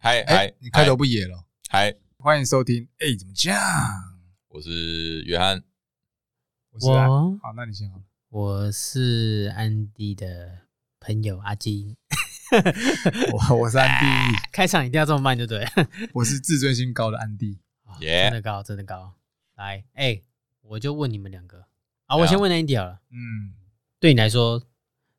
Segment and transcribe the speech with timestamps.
[0.00, 1.44] 嗨嗨，你开头不野了？
[1.68, 2.88] 嗨，欢迎收听。
[3.00, 3.54] 哎，怎么讲？
[4.48, 5.62] 我是约翰，
[6.70, 7.06] 我是安。
[7.38, 8.00] 好，那你先好。
[8.30, 10.60] 我是安迪的
[11.00, 11.94] 朋友阿金。
[13.50, 14.06] 我我是安迪。
[14.50, 15.66] 开场一定要这么慢，就对。
[16.14, 17.60] 我是自尊心高的安迪。
[18.00, 19.12] 耶，真的高，真的高。
[19.56, 20.22] 来，哎，
[20.62, 21.66] 我就问你们两个。
[22.06, 23.02] 啊，我先问安迪好了。
[23.10, 23.52] 嗯，
[24.00, 24.66] 对你来说，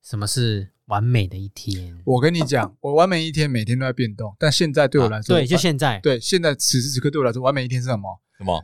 [0.01, 0.71] 什么是？
[0.85, 8.21] 完美的一天，我跟你讲，我完美一天每天都在变动，但现在对我来说，对，就现在，对，现在此时此刻对我来说，完美一天是什么？
[8.37, 8.63] 什么？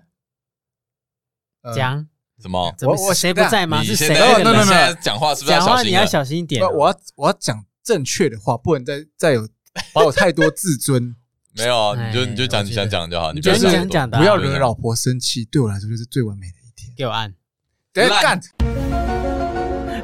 [1.75, 2.07] 讲
[2.39, 2.75] 什么？
[2.81, 3.83] 我我谁不在吗？
[3.83, 4.09] 是谁？
[4.43, 6.63] 那那那讲话是不是讲话你要小心一点？
[6.63, 9.47] 我要我要讲正确的话，不能再再有
[9.93, 11.15] 把我太多自尊。
[11.57, 16.93] 没有啊，你就你就讲你想讲就好，你就想讲的，不要惹老婆生气，对我来说就是最完美的一天。
[16.95, 17.33] 给我按，
[17.93, 18.39] 干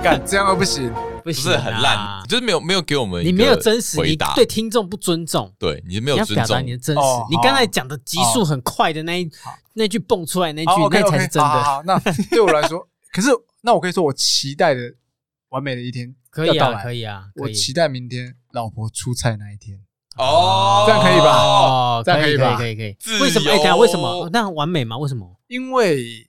[0.03, 0.91] 干，这样都不行。
[1.33, 7.01] 不是很烂，就是没有没有给我们你没有真实，你对听众不尊重，对你没有尊重，表达你的真实。
[7.29, 9.29] 你刚才讲的急速很快的那一
[9.73, 11.63] 那句蹦出来那句，那才是真的。
[11.63, 11.99] 好，那
[12.31, 13.29] 对我来说，可是
[13.61, 14.81] 那我可以说，我期待的
[15.49, 19.79] 完美的一天可以啊，可以啊，我期待明天老婆出差那一天。
[20.17, 21.37] 哦，这样可以吧？
[21.37, 22.57] 哦，这样可以吧？
[22.57, 22.95] 可以可以。
[23.21, 23.51] 为什么？
[23.51, 24.29] 哎，为什么？
[24.33, 24.97] 那完美吗？
[24.97, 25.39] 为什么？
[25.47, 26.27] 因为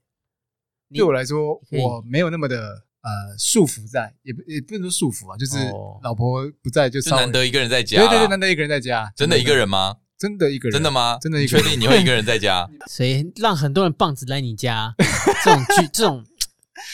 [0.93, 2.85] 对我来说，我没有那么的。
[3.09, 5.57] 呃，束缚在也不也不能说束缚啊，就是
[6.03, 9.97] 老婆不在就难得一个人在家，对对对，难得一个人在家，真的一个人吗？
[10.19, 11.17] 真的一个人，真的吗？
[11.21, 12.69] 真的一个人，确定你会一个人在家？
[12.87, 14.95] 所以让很多人棒子来你家，
[15.45, 16.25] 这种剧这种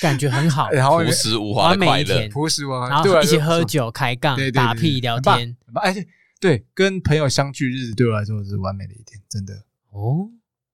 [0.00, 6.06] 感觉很好，然后朴实无华的快乐，朴实无华，然后一起喝酒开杠打屁聊天，哎，
[6.38, 9.54] 对，跟朋友相聚日对我来说是完美的一天，真的
[9.90, 10.28] 哦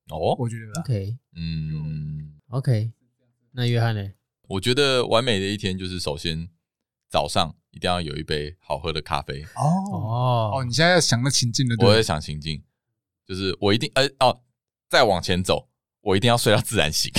[0.09, 2.91] 哦，我觉得 OK，嗯，OK，
[3.53, 4.11] 那约翰呢？
[4.51, 6.49] 我觉得完美的一天就是，首先
[7.09, 9.43] 早上一定要有一杯好喝的咖啡。
[9.55, 10.63] 哦哦哦！
[10.65, 12.61] 你现在要想的情境了，我在想情境，
[13.25, 14.41] 就是我一定呃哦，
[14.89, 15.69] 再往前走，
[16.01, 17.09] 我一定要睡到自然醒。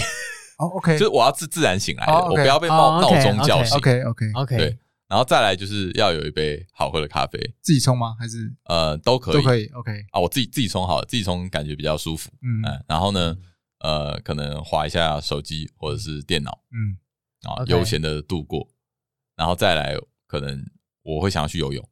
[0.58, 3.78] 哦，OK，就是我要自自然醒来的，我不要被闹闹钟叫醒。
[3.78, 4.78] OK OK OK，对，
[5.08, 8.14] 然后再来就是要有一杯好喝的咖啡，自己冲吗？
[8.18, 12.30] 还是呃都可以都可以 OK 啊，我自己自己冲好了，自己冲感觉比较舒服。
[12.42, 13.38] 嗯，然后呢，
[13.78, 16.60] 呃，可能滑一下手机或者是电脑。
[16.70, 16.98] 嗯。
[17.42, 18.68] 啊，悠闲的度过，
[19.36, 20.64] 然后再来，可能
[21.02, 21.88] 我会想要去游泳。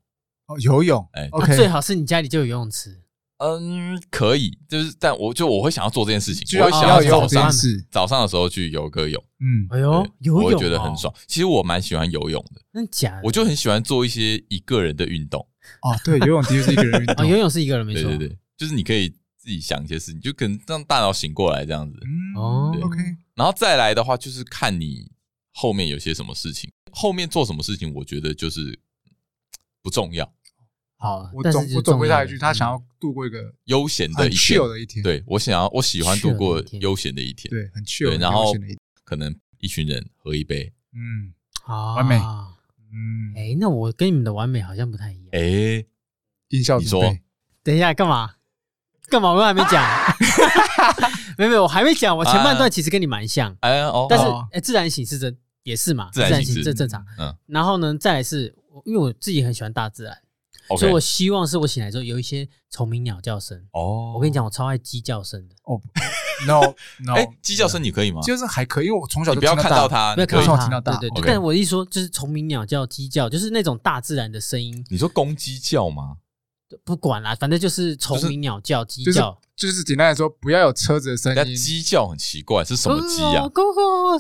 [0.47, 3.03] 哦，游泳，哎，OK，最好是你家里就有游泳池。
[3.39, 7.51] 嗯，可以，就是，但我就我会想要做这件事情，我会想要早上
[7.91, 9.25] 早上的时候去游个泳。
[9.39, 11.13] 嗯，哎呦，游泳，我会觉得很爽。
[11.27, 13.23] 其实我蛮喜欢游泳的，真的假的？
[13.25, 15.41] 我就很喜欢做一些一个人的运动。
[15.83, 17.27] 哦，对，游泳的确是一个人运动。
[17.27, 21.99] 游泳是一个人没错，对对对，就是你可以自己想一些事情，就可能让大脑醒过来这样子。
[22.37, 22.99] 哦，OK。
[23.35, 25.11] 然后再来的话，就是看你。
[25.53, 28.79] 后面有些什么事情，后面做什么事情，我觉得就是
[29.83, 30.33] 不重要。
[30.97, 35.03] 好，我总我总归他一句，他想要度过一个悠闲的一天的一天。
[35.03, 37.51] 对，我想要，我喜欢度过悠闲的一天。
[37.51, 38.19] 对，很 chill。
[38.19, 38.53] 然后
[39.03, 42.17] 可能一群人喝一杯，嗯，好完美。
[42.17, 45.29] 嗯，哎，那我跟你们的完美好像不太一样。
[45.33, 45.85] 哎，
[46.49, 47.03] 音效，你说，
[47.63, 48.35] 等一下干嘛？
[49.11, 49.33] 干嘛？
[49.33, 49.85] 我还没讲。
[51.37, 52.17] 没有没有，我还没讲。
[52.17, 57.05] 我前半段其实跟你蛮像，哎哦，但是哎，自然醒是真也是嘛，自然醒这正常。
[57.19, 58.55] 嗯，然后呢，再来是，
[58.85, 60.17] 因为我自己很喜欢大自然，
[60.79, 63.59] 所以我希望是我醒来之后有一些虫鸣鸟叫声。
[63.73, 65.55] 哦，我跟你讲，我超爱鸡叫声的。
[65.65, 65.81] 哦
[66.47, 66.61] ，no
[67.05, 68.21] no，哎，鸡叫声你可以吗？
[68.23, 70.97] 就是还可以，因为我从小就不要看到它，不要看到它，听到大。
[70.99, 74.85] 对对，但我一说就是虫鸣鸟叫、鸡叫，就是那种大自然的声音。
[74.91, 76.17] 你说公鸡叫吗？
[76.85, 79.39] 不管啦，反正就是虫鸣鸟叫、鸡叫。
[79.57, 81.55] 就是简单来说，不要有车子的声音。
[81.55, 83.45] 鸡叫很奇怪，是什么鸡啊？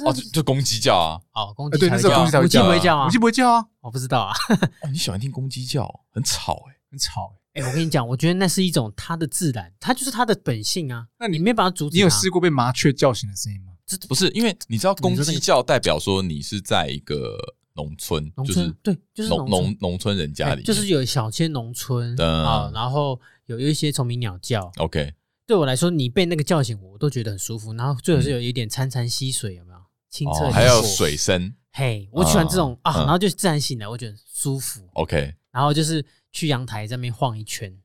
[0.05, 1.19] 哦，就就公鸡叫啊。
[1.32, 2.62] 哦，公鸡对，那是公鸡才会叫。
[2.62, 3.05] 母鸡不会叫啊？
[3.06, 3.64] 母鸡不会叫啊？
[3.81, 4.35] 我不知道啊。
[4.93, 7.62] 你喜欢听公鸡叫，很吵哎，很吵哎。
[7.67, 11.06] 我跟你讲，我觉得那是一种它的自然，它就是它的本性啊。
[11.19, 11.97] 那你没把它阻止。
[11.97, 13.73] 你有试过被麻雀叫醒的声音吗？
[13.87, 17.38] 这不是，因为你知道公鸡叫代表说你是在一个
[17.75, 24.70] 农村，就是对，就是农农农村人家里，就是有小些农村啊，然后有一些虫鸣鸟叫。
[24.76, 25.14] OK。
[25.46, 27.75] 对我来说，你被那个叫醒，我都觉得很舒服。
[27.75, 29.81] 然后最好是有一点潺潺溪水，有没有？
[30.08, 31.52] 清澈，还有水声。
[31.72, 32.99] 嘿，我喜欢这种啊。
[32.99, 34.88] 然后就自然醒来，我觉得舒服。
[34.93, 35.34] OK。
[35.50, 37.76] 然后就是去阳台这边晃一圈。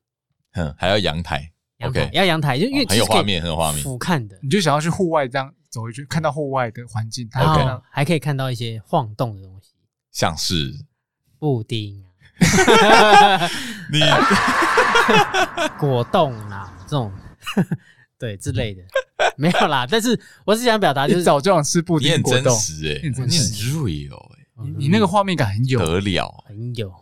[0.53, 1.51] 嗯，还要阳台。
[1.81, 3.83] OK，要阳台，就因为很有画面，很有画面。
[3.83, 9.54] 俯瞰的，你就想要去户外这样走一圈，看到户外的环境，然后还可以看到一些晃动的东西，
[10.15, 10.73] 像是？
[11.37, 13.49] 布丁啊，
[13.91, 13.99] 你
[15.77, 17.11] 果冻啊这种。
[18.17, 18.81] 对之类的。
[19.35, 22.93] 没有啦，但是我是想表达，就是早就想吃布丁果冻，你很真实。
[22.93, 23.27] 哎，你很
[23.83, 24.47] real 哎，
[24.77, 25.79] 你那个画面感很有。
[25.79, 26.93] 得了，很有，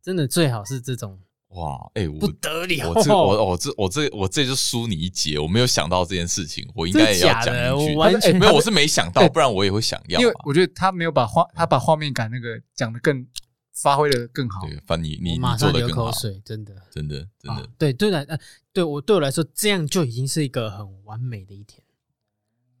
[0.00, 1.18] 真的最好是这种
[1.52, 2.88] 哇，哎，不得了！
[2.88, 7.94] 我这我我这我这我这就输你一截，我没有想到这件事情，我应该也要讲一句。
[7.94, 10.18] 完全没有，我是没想到，不然我也会想要。
[10.18, 13.26] 因为我觉得他没有把画，他把画面感那个讲的更
[13.74, 14.66] 发挥的更好。
[14.66, 17.68] 对，反你你马上流口水，真的真的真的。
[17.76, 18.38] 对对来，呃，
[18.72, 21.82] 对我对我来说，这样就已经是一个很完美的一天。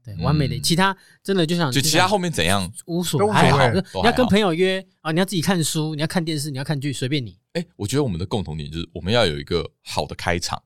[0.04, 3.70] 对，完美的，其他真的就想，就其他后面怎样无所谓，还好。
[3.70, 7.38] 你要跟朋友约啊，你要自己看书，你要看电视，你要看剧，随便你。
[7.52, 10.62] 哎，我觉得我们的共同点就是我们要有一个好的开场。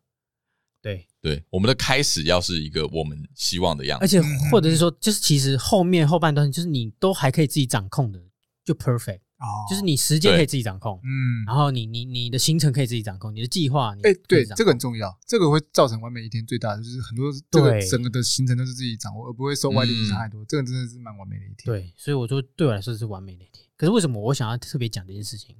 [0.80, 8.20] 对对，我们的开始要是一个我们希望的样子，而且或者是说，就是其实后面后半段就是你都还可以自己掌控的，
[8.64, 9.20] 就 perfect。
[9.38, 21.66] 哦，就是你时间可以自己掌控，嗯，然后你你你的行程可以自己掌控，你的计划，哎，对，这个很重要，这个会造成完美一天最大的就是很多这个整个的行程都是自己掌握，而不会受外力影响太多，这个真的是蛮完美的一天。
[21.66, 23.66] 对，所以我说对我来说是完美的一天。
[23.76, 25.54] 可是为什么我想要特别讲这件事情？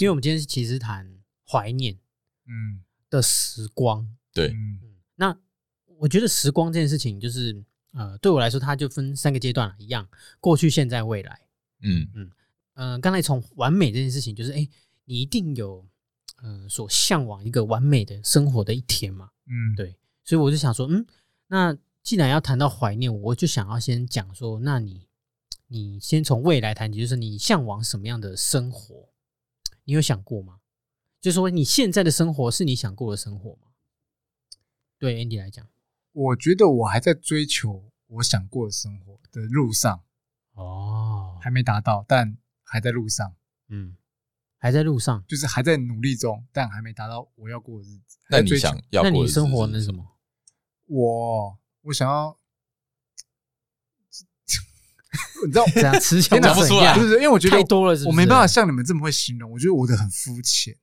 [0.00, 1.06] 因为我们今天其实谈
[1.46, 1.94] 怀念，
[2.46, 4.08] 嗯，的时光。
[4.32, 4.80] 对，嗯，
[5.16, 5.36] 那
[5.98, 10.08] 我觉得时光这件事情，就是呃，对我来说，它就分三个阶段了，一样，
[10.40, 11.40] 过去、现在、未来。
[11.82, 12.30] 嗯嗯。
[12.80, 14.68] 嗯，刚才从完美这件事情，就是哎，
[15.04, 15.84] 你一定有
[16.44, 21.04] 嗯所向往一个完美的生活的一天嘛，嗯，对，所以我就想说，嗯，
[21.48, 25.08] 那既然要谈到怀念，我就想要先讲说，那你
[25.66, 29.08] 你先从未来谈起，就是你向往什么样的生活？
[29.82, 30.60] 你有想过吗？
[31.20, 33.72] 就是说你现在的生活是你想过的生活吗？
[35.00, 35.66] 对 Andy 来讲，
[36.12, 40.04] 我觉得我还在追求我想过的生活的路上，
[40.52, 42.38] 哦，还没达到，但。
[42.70, 43.34] 还在路上，
[43.68, 43.96] 嗯，
[44.58, 48.18] 还在路上，就是还在努力中，但还没达到我要过的日子。
[48.30, 49.18] 那你想要过的日子？
[49.18, 50.04] 那你生活那什么？
[50.86, 52.38] 我我想要，
[55.46, 59.50] 你知道这样词讲不出来，就是因为我觉得太多了是不是，我没办法像你们这么会形容。
[59.50, 60.76] 我觉得我的很肤浅，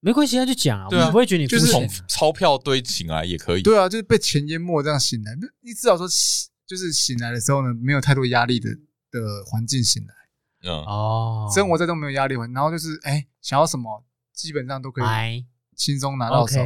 [0.00, 3.62] 没关系，那就讲啊，我不会觉得你就是从钞票堆起来也可以。
[3.62, 6.06] 对啊，就是被钱淹没这样醒来，你至少说
[6.66, 8.70] 就是醒来的时候呢，没有太多压力的
[9.10, 10.14] 的环境醒来。
[10.62, 16.56] 嗯哦，生活在都没有压力，然后就是哎，想要什么基本上都可以轻松拿到手，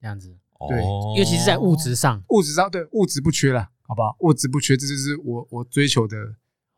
[0.00, 0.36] 这样子。
[0.68, 0.82] 对，
[1.16, 4.16] 尤其是在物质上，物质上对物质不缺了，好不好？
[4.18, 6.16] 物质不缺，这就是我我追求的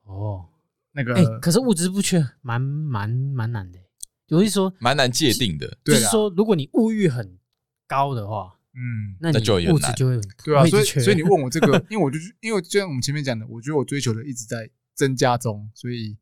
[0.05, 0.45] 哦。
[0.93, 3.79] 那个，哎，可是物质不缺，蛮蛮蛮难的。
[4.27, 5.79] 有一说，蛮难界定的。
[5.83, 7.39] 就是说，如果你物欲很
[7.89, 10.67] 高的话，嗯，那你物质就会很对啊。
[10.67, 16.19] 所以，所以你问我这个， 因为我就因为就像我们前面讲的，我觉得我追求的一直在增加中，所以。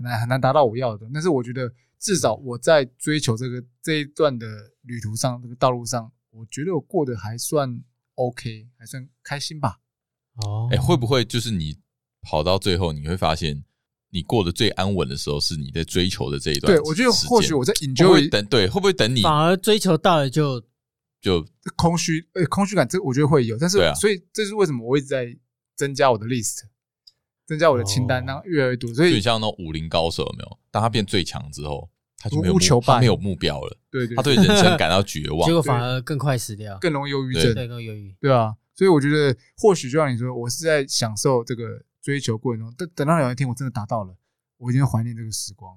[0.00, 4.46] 很难很难达到我要的，但是我觉得至少我在追求这个这一段的
[4.82, 7.82] 旅途上，这个道路上，我觉得我过得还算
[8.14, 9.80] OK，还算开心吧。
[10.36, 11.78] 哦，哎，会不会就是你
[12.22, 13.62] 跑到最后，你会发现
[14.08, 16.74] 你过得最安稳的时候，是你在追求的这一段？
[16.74, 20.64] 对，我觉得或许我在 enjoy 等，对，会不会等你反而追求到了就
[21.20, 22.26] 就空虚？
[22.32, 25.36] 呃，空虚感，这我觉得会有，但是所以这是为什么我一直在
[25.76, 26.62] 增加我的 list。
[27.50, 30.58] 增加我的清单，然后越来越多，所以就像那种武林高手有没有？
[30.70, 38.54] 当他变最强之后，他就没有他没有目标了，对对，他对人生 感到绝望，结果反而更快死掉，更容易忧郁症，对，更忧郁，对啊。
[38.72, 44.14] 所以我觉得，或许就像你说，我是在享受这个追求过程中，等等到有一天我真的达到了，
[44.58, 45.76] 我一定会怀念这个时光。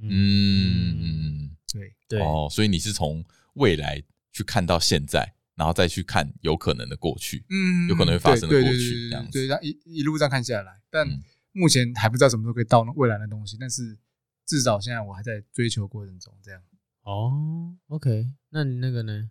[0.00, 3.24] 嗯，对对哦，所以你是从
[3.54, 4.00] 未来
[4.32, 5.34] 去看到现在。
[5.60, 11.06] 然后再去看有可能的过去，嗯，有可能会发生的过去，这样子，对，然后一一路这样看下来，但
[11.52, 13.98] 目前还不知道什么时候可以到未来的东西，但是
[14.46, 16.62] 至少现在我还在追求过程中，这样。
[17.02, 19.30] 哦，OK，那你那个呢？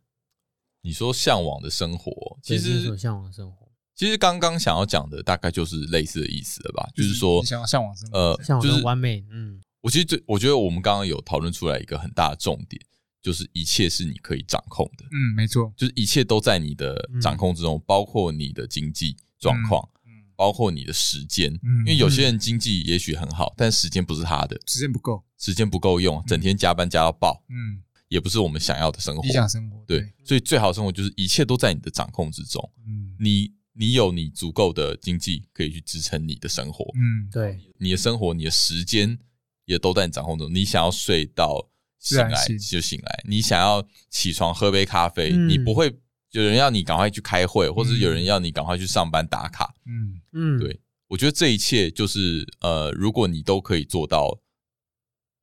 [0.83, 6.88] 你说向往的生活，其实向往的生活，其实刚刚想要讲的大概就是类似的意思了吧？
[6.95, 9.25] 就是说，想要向往生活，呃，就是完美。
[9.31, 12.79] 嗯，我其实最我觉得我们刚刚有讨论出来一个很大的重点。
[13.21, 39.19] 就是一切是你可以掌控的，嗯，没错，就是一切都在你的掌控之中，嗯、包括你的经济状况，嗯，嗯包括你的时间，嗯，因为有些人经济也许很好，但时间不是他的，时间不够，时间不够用，整天加班加到爆，嗯，也不是我们想要的生活，理想生活，对，对，所以最好的生活就是一切都在你的掌控之中，嗯，你你有你足够的经济可以去支撑你的生活，嗯，对，你的生活，你的时间
[39.65, 41.69] 也都在你掌控中，你想要睡到。
[42.00, 46.00] 醒来就醒来，你想要起床喝杯咖啡，嗯、你不会
[46.32, 49.75] 有人要你赶快去开会，或者有人要你赶快去上班打卡。
[49.86, 54.39] 嗯嗯，对，我觉得这一切就是呃，如果你都可以做到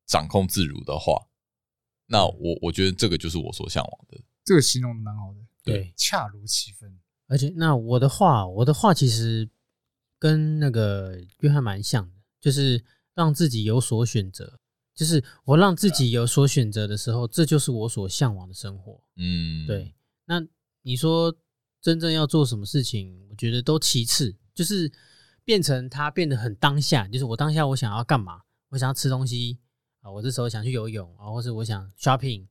[0.06, 1.26] 掌控自如的话，
[2.06, 4.18] 那我我觉得这个就是我所向往的。
[4.44, 6.98] 这个形容的蛮好的，对，恰如其分。
[7.28, 9.50] 而且那我的话，我的话其实
[10.18, 12.84] 跟那个约翰蛮像的，就是
[13.14, 14.60] 让自己有所选择。
[14.96, 18.98] 就是我让自己有所选择的时候，这就是我所向往的生活。
[19.16, 19.94] 嗯，对。
[20.24, 20.42] 那
[20.80, 21.32] 你说
[21.82, 24.90] 真正要做什么事情，我觉得都其次，就是
[25.44, 29.58] 变成它变得很当下，就是我当下我想要干嘛，我想要吃东西
[30.00, 32.46] 啊，我这时候想去游泳啊，或是我想 shopping，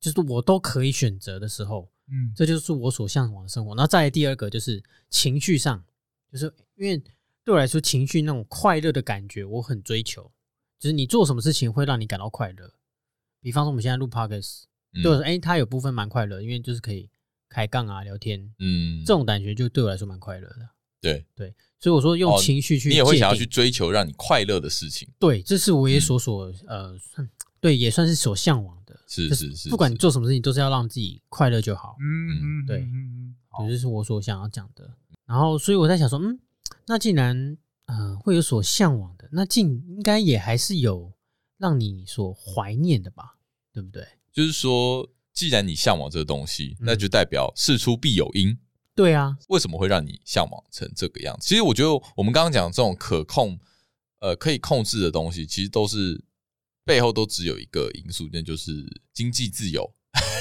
[0.00, 3.74] 就是我都可以选择的时候，嗯，这就是我所向往的生活。
[3.74, 5.84] 那再来第二个就是情绪上，
[6.32, 6.96] 就是因为
[7.44, 10.32] 对我来说，情绪那种快乐的感觉，我很追求。
[10.84, 12.70] 就是你做什么事情会让你感到快乐，
[13.40, 14.64] 比方说我们现在录 podcast，
[15.02, 17.08] 对我说，哎，它有部分蛮快乐，因为就是可以
[17.48, 20.68] 开杠啊、聊天，嗯，这种感觉就对我来说蛮快乐的。
[21.00, 25.08] 对对，所以我说用情绪去，你也会想要去追求让你快乐的事情。
[25.18, 26.94] 对，这是我也所所呃，
[27.60, 29.00] 对，也算是所向往的。
[29.06, 31.96] 是是是，不管你做什么事情，都是要让自己快乐就好。
[31.98, 34.98] 嗯嗯，对，嗯嗯，这是我所想要讲的。
[35.24, 36.38] 然后，所以我在想说，嗯，
[36.86, 39.13] 那既然呃会有所向往的。
[39.34, 41.12] 那进应该也还是有
[41.58, 43.36] 让你所怀念的吧，
[43.72, 44.06] 对不对？
[44.32, 48.58] 就是说，既然你向往这个东西，那就代表事出必有因。
[48.94, 51.48] 对啊，为什么会让你向往成这个样子？
[51.48, 53.58] 其实我觉得，我们刚刚讲这种可控、
[54.20, 56.24] 呃可以控制的东西，其实都是
[56.84, 58.70] 背后都只有一个因素，那就是
[59.12, 59.92] 经济自由。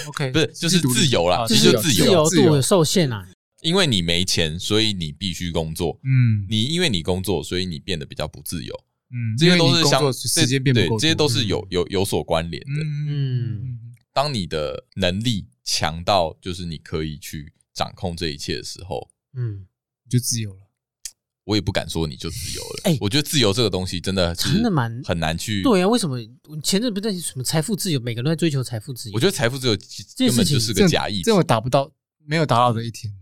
[0.08, 3.28] OK， 不是，就是自由啦，其实就自由，自由度受限啊。
[3.64, 6.00] 因为你没钱，所以你必须工作。
[6.04, 8.76] 嗯，你因为你工作，所以你变得比较不自由。
[9.10, 12.84] 嗯，这些都是相时间变不，对，这些都是有有有所关联的。
[13.08, 13.80] 嗯，
[14.14, 19.66] 当你的能力强到就是你可以去掌控这一切的时候，嗯，
[20.10, 20.60] 就自由了。
[21.46, 22.82] 我也不敢说你就自由了。
[22.86, 25.62] 哎，我觉得自由这个东西真的真的蛮很难去。
[25.62, 26.18] 对啊，为什么
[26.64, 29.16] 前阵不是什么财富自由，每个人都在追求财富自由？
[29.16, 29.76] 我觉得财富自由
[30.18, 31.92] 根本就是个假议，这我达不到，
[32.26, 33.14] 没有达到的一天。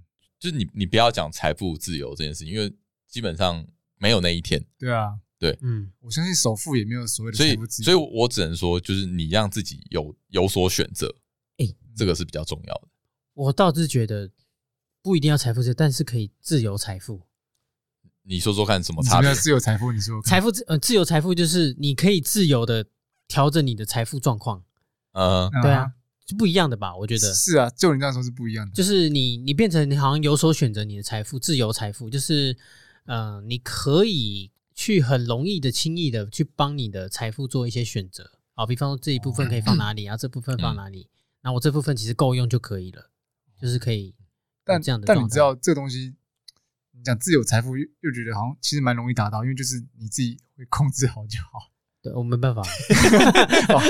[0.41, 2.73] 就是你，你不要讲财富自由这件事情，因为
[3.07, 3.63] 基本上
[3.99, 4.59] 没有那一天。
[4.79, 7.85] 对啊，对，嗯，我相信首富也没有所谓的财富自由。
[7.85, 11.15] 所以，所以我只能说，就是你让自己有有所选择，
[11.57, 12.87] 哎、欸，这个是比较重要的。
[13.35, 14.31] 我倒是觉得
[15.03, 17.21] 不一定要财富自由，但是可以自由财富。
[18.23, 19.35] 你说说看，什么差别？
[19.35, 19.91] 自由财富？
[19.91, 22.87] 你说财富自呃自由财富就是你可以自由的
[23.27, 24.63] 调整你的财富状况。
[25.11, 25.93] 嗯，对啊。
[26.27, 26.95] 是不一样的吧？
[26.95, 28.73] 我觉得是啊，就你这样说是不一样的。
[28.73, 32.57] 就是你，你变成你好像有所选择，你的财富自由财富，就是
[33.05, 38.31] 嗯、呃，你可以去很容易的、轻易的去帮你的财富做一些选择。
[38.53, 41.09] 好，比方说这一部分可以放哪里，然后这部分放哪里，
[41.41, 43.09] 那我这部分其实够用就可以了，
[43.59, 44.15] 就是可以。
[44.63, 46.13] 但这样的，但你知道这个东西，
[46.91, 51.70] 你讲自由财富又又觉得好像其实蛮容易达到，因为就是你自己会控制好就好。
[52.01, 52.63] 对，我没办法。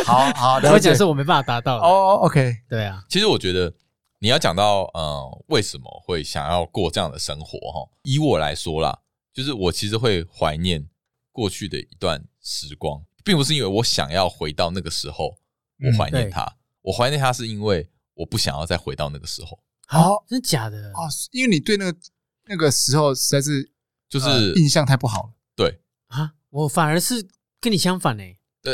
[0.05, 1.77] 好 好， 我讲是我没办法达到。
[1.77, 3.05] 哦，OK，对啊。
[3.07, 3.73] 其实我觉得
[4.19, 7.89] 你要讲到呃，为什么会想要过这样的生活哈？
[8.03, 8.99] 以我来说啦，
[9.33, 10.89] 就是我其实会怀念
[11.31, 15.37] 过去的一段时光，并不是因为我想要回到那个时候，
[15.79, 16.57] 我怀念它。
[16.81, 19.57] 我怀念他是因为我不想要再回到那个时候。
[19.87, 20.89] 好，真的假的？
[20.89, 21.97] 哦，因为你对那个
[22.47, 23.71] 那个时候实在是
[24.09, 25.29] 就是印象太不好了。
[25.55, 27.25] 对啊，我反而是。
[27.61, 28.23] 跟你相反呢，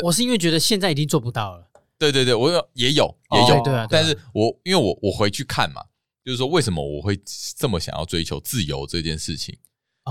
[0.02, 1.68] 我是因为觉得现在已经做不到了。
[1.98, 3.86] 对对对，我有也有也有，对啊。
[3.90, 5.82] 但是我因为我我回去看嘛，
[6.24, 7.20] 就是说为什么我会
[7.56, 9.56] 这么想要追求自由这件事情，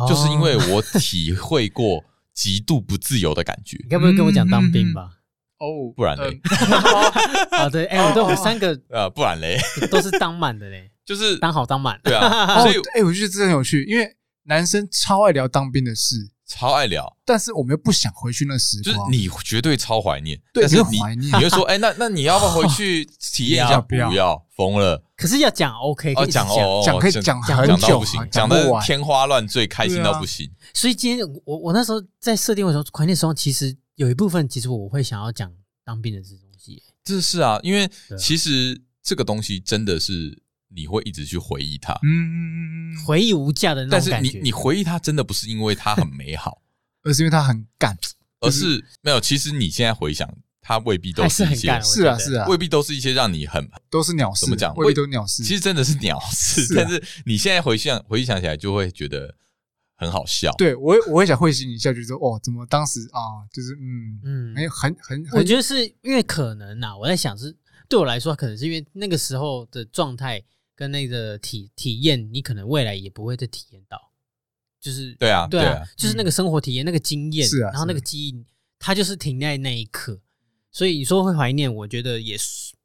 [0.07, 2.03] 就是因为我体会过
[2.33, 3.77] 极度不自由的感觉。
[3.83, 5.13] 你该不会跟我讲当兵吧？
[5.59, 6.39] 哦，不然嘞？
[7.57, 9.57] 好的，哎，我对我们三个呃，不然嘞，
[9.89, 11.99] 都是当满的嘞，就是当好当满。
[12.03, 16.31] 对啊，所以哎，我觉得这很有趣，因为男生超爱聊当兵的事。
[16.47, 18.95] 超爱聊，但是我们又不想回去那时光。
[18.95, 21.27] 就是你绝对超怀念，对，是怀念。
[21.27, 23.79] 你会说，哎，那那你要不要回去体验一下？
[23.81, 25.03] 不要，疯了。
[25.17, 28.01] 可是要讲 OK，哦，讲哦，讲可以讲很久，
[28.31, 30.49] 讲的天花乱坠，开心到不行。
[30.73, 35.51] 所以今天我我那时候在设定的时候，怀念时候，其实有一部分，其实我会想要讲
[35.83, 36.81] 当兵的这东西。
[37.03, 40.41] 这是啊，因为其实这个东西真的是。
[40.69, 44.29] 你会一直去回忆它，嗯嗯嗯，回忆无价的那种感觉。
[44.29, 46.61] 但是你你回忆它，真的不是因为它很美好，
[47.03, 47.97] 而是因为它很干，
[48.41, 49.19] 而是没有。
[49.19, 50.29] 其实你现在回想，
[50.61, 54.41] 它未必都是一些，是啊是啊，未必都是一些让你很都是鸟事。
[54.41, 54.75] 怎么讲？
[54.75, 55.41] 未必都是鸟事。
[55.41, 59.33] 其实真的是鸟事，但是你现在回想回想起来，就会觉得
[59.95, 60.53] 很好笑。
[60.57, 67.55] 对我我会想会心一笑，就是说哦，怎么当时啊，就是嗯嗯，没有很很，我觉得是因为可能呐，我在想是
[67.87, 70.43] 对我来说，可能是因为那个时候的状态。
[70.77, 73.99] 跟那个体体验，你可能未来也不会再体验到，
[74.79, 78.45] 就是对啊，对啊，就是那个生活体验、那个经验，是啊，然后那个记忆，
[78.77, 80.21] 它就是停在那一刻。
[80.71, 82.75] 所以你说会怀念，我觉得也是，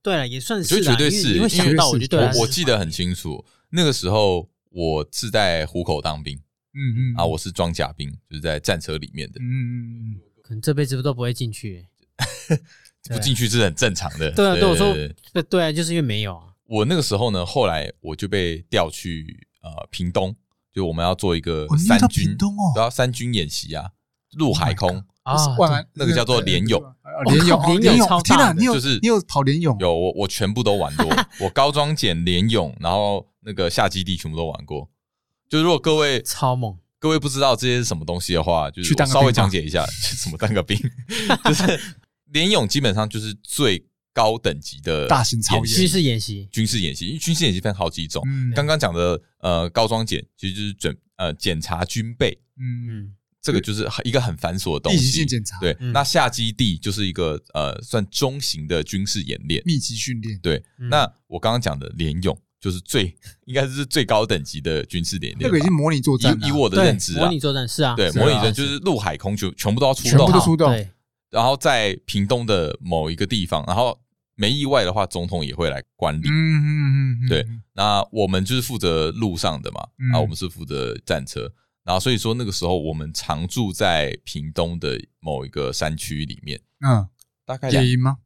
[0.00, 6.34] 对了，也算是，绝对是，因为想到，我就对我我记得很清楚，那个时候我是在虎口当兵，
[6.72, 11.86] 嗯嗯，啊，我是装甲兵，就是在战车里面的，嗯嗯嗯，可能这辈子都不会进去，
[13.10, 14.30] 不进去是很正常的。
[14.30, 14.94] 对啊，对我说，
[15.34, 16.55] 对对啊，就是因为没有啊。
[16.68, 20.34] 我那个时候呢，后来我就被调去呃屏东，
[20.72, 23.90] 就我们要做一个三军，都要三军演习啊，
[24.32, 25.36] 陆海空啊，
[25.94, 26.82] 那个叫做联勇，
[27.26, 29.76] 联勇，联勇，天哪，你有就是你有跑联勇？
[29.78, 31.06] 有，我我全部都玩过，
[31.40, 34.90] 我高装简联勇，然后那个下基地全部都玩过。
[35.48, 39.86] 就如果各位超猛，各位不知道这些是什么东西的话，就是稍微讲解一下，
[40.20, 40.76] 怎么当个兵，
[41.44, 41.80] 就是
[42.32, 43.86] 联勇基本上就是最。
[44.16, 48.26] 高等级的大型操演军事演习，军事演习，因为军事演习分好几种。
[48.54, 55.26] 刚刚讲的呃高装检，其实就是准呃检查军备，嗯，这个就是一个很繁琐的东西。
[55.26, 55.60] 检查。
[55.60, 60.38] 对，那下基地就是一个呃算中型的军事演练，密集训练。
[60.38, 65.40] 对，那我刚刚讲的联勇就是最 应该是最高等级的军事演练。
[65.42, 70.88] 那个已经模拟作战，以我的认知，模拟作战是啊，对，模拟的就是陆海空就全部都要出动，全部都出动。
[71.28, 74.00] 然后在屏东的某一个地方，然后。
[74.36, 76.28] 没意外的话，总统也会来观礼。
[76.28, 77.44] 嗯嗯嗯，对。
[77.72, 79.80] 那我们就是负责路上的嘛，
[80.12, 81.52] 啊，我们是负责战车。
[81.82, 86.60] 然后所以说那个时候我们常住在屏东的某一个山区里面。
[86.80, 87.08] 嗯，
[87.44, 88.18] 大概野营吗？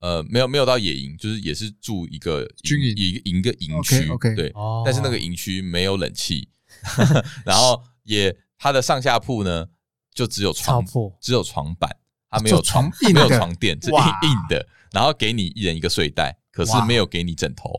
[0.00, 4.08] 呃，没有没有到野营，就是也是住一个军营，一个营个营区。
[4.10, 4.52] OK，对。
[4.84, 6.48] 但是那个营区没有冷气，
[7.44, 9.66] 然后也它的上下铺呢
[10.14, 10.84] 就只有床，
[11.20, 11.90] 只有床板，
[12.30, 14.68] 它没有床，没有 床垫，是硬硬的。
[14.92, 17.70] 然后给你一人一个睡袋，可是没有给你枕头。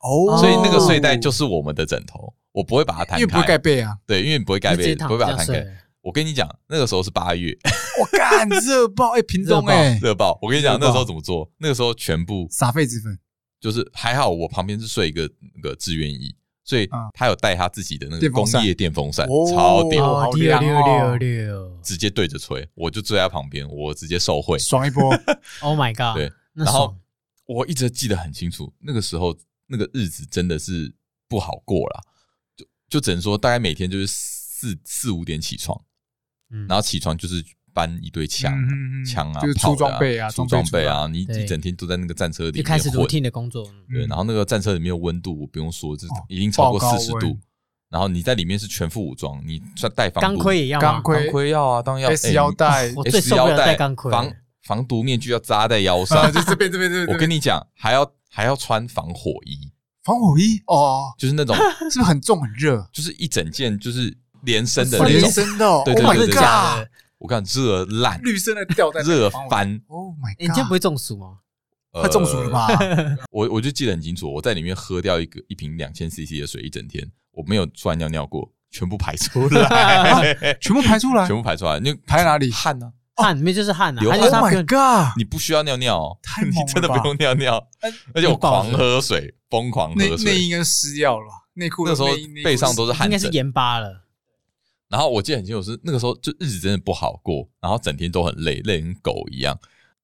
[0.00, 5.66] 哦，所以那个睡袋就是我们的枕头，我不会把它摊开，因为不会盖被啊，对，因为你不会盖被，不会把它摊开。
[6.00, 7.52] 我跟你讲，那个时候是八月，
[8.00, 10.38] 我干热爆哎， 屏东哎，热爆！
[10.40, 11.50] 我跟你讲，那时候怎么做？
[11.58, 13.18] 那个时候全部撒痱子粉，
[13.60, 25.10] 就是还好我旁边是睡一个那个志愿役，所以他有带他自己的那个工业电风扇，超屌，六六六，直接对着吹，我就坐在旁边，我直接受惠，爽一波！
[25.60, 26.16] Oh my god！
[26.16, 26.32] 对。
[26.64, 26.96] 然后
[27.46, 30.92] 我一直记得很清楚，那个时候那个日子真的是
[31.28, 32.02] 不好过了，
[32.56, 35.80] 就就只能说大概每天就是四四五点起床，
[36.50, 38.52] 嗯，然后起床就是搬一堆枪
[39.06, 47.38] 枪啊，就是出装备啊，出装备啊，你一整天都在那个战车里面，开始 routine 的工作，对，然后那个战车里面的温度我不用说，这已经超过四十度，
[47.88, 53.76] 然后你在里面是全副武装，你算带防钢盔也要，钢盔钢盔要啊，当然要 S 腰带，S 腰带
[54.10, 54.34] 防。
[54.68, 57.06] 防毒面具要扎在腰上，就这边这边这边。
[57.06, 59.72] 我跟你讲，还要还要穿防火衣，
[60.04, 61.56] 防火衣哦，就是那种
[61.90, 62.86] 是不是很重很热？
[62.92, 65.82] 就是一整件就是连身的那种，连身的。
[65.86, 66.36] 对对对对，
[67.16, 69.80] 我看热烂，绿色的吊带，热翻。
[69.86, 70.40] Oh my god！
[70.40, 71.38] 你这样不会中暑吗？
[71.90, 72.68] 会中暑了吧？
[73.32, 81.80] 我我就记得很清楚，我在里面喝掉一个一瓶两千 CC 的水，一整天我没有出来尿尿过，全部排出来，全部排出来，全部排出来。
[81.80, 82.52] 你排哪里？
[82.52, 82.92] 汗呢？
[83.22, 84.00] 汗里面就是汗啊！
[84.00, 84.20] 流汗。
[84.20, 85.16] Oh my god！
[85.16, 87.68] 你不需要尿尿哦， 你真的不用尿尿，
[88.14, 90.32] 而且我狂喝水，疯狂喝水。
[90.32, 92.08] 内衣应该湿掉了，内裤那时候
[92.44, 94.04] 背上都是汗，应该是盐巴了。
[94.88, 99.58] 然后我记得很清楚，是那个时候就日子真的不好过，然后整天都很累，累跟狗一样。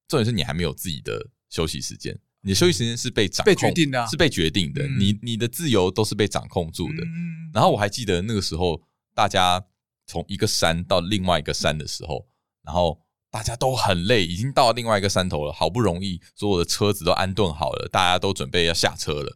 [0.07, 4.87] 重点是你还没有自己的休息时间，你的休息时间是被掌控、被决定的，是被决定的。
[4.87, 7.03] 你你的自由都是被掌控住的。
[7.03, 8.81] 嗯然后我还记得那个时候，
[9.13, 9.63] 大家
[10.05, 12.27] 从一个山到另外一个山的时候，
[12.61, 12.99] 然后。
[13.35, 15.51] 大家都很累，已经到另外一个山头了。
[15.51, 19.35] 好不容易，所有的车子都安顿好了，大家都准备要下车了。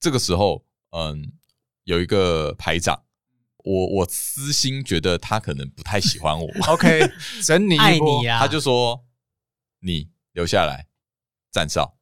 [0.00, 1.30] 这个时候，嗯，
[1.84, 3.04] 有一个排长，
[3.58, 6.48] 我我私心觉得他可能不太喜欢我。
[6.66, 7.08] OK，
[7.44, 9.04] 整你爱你啊，他就说
[9.78, 10.88] ：“你留下来
[11.52, 11.96] 站哨。”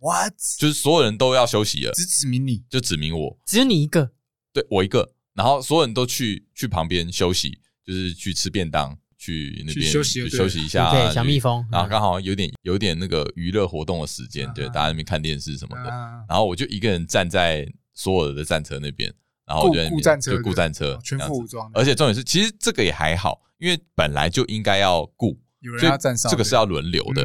[0.00, 0.34] What？
[0.58, 4.12] 就是所有人都要休息了，只指明你，就指明我，只有你一个，
[4.52, 5.14] 对我一个。
[5.32, 8.98] 然后所有人都去去旁边休息，就是去吃便当。
[9.24, 11.66] 去那边休息休息一下，对，小蜜蜂。
[11.72, 15.88] 然后刚好有点有点那个娱乐活动的时间，对，大家那边看电视什么的。
[16.28, 19.10] 然后我就一个人站在所有的战车那边，
[19.46, 21.70] 然后我就顾战车，就顾战车，全副武装。
[21.72, 25.40] 而且重点是，其实这个也还好，因为本来就应该要顾，
[25.80, 25.92] 所以
[26.28, 27.24] 这个是要轮流的。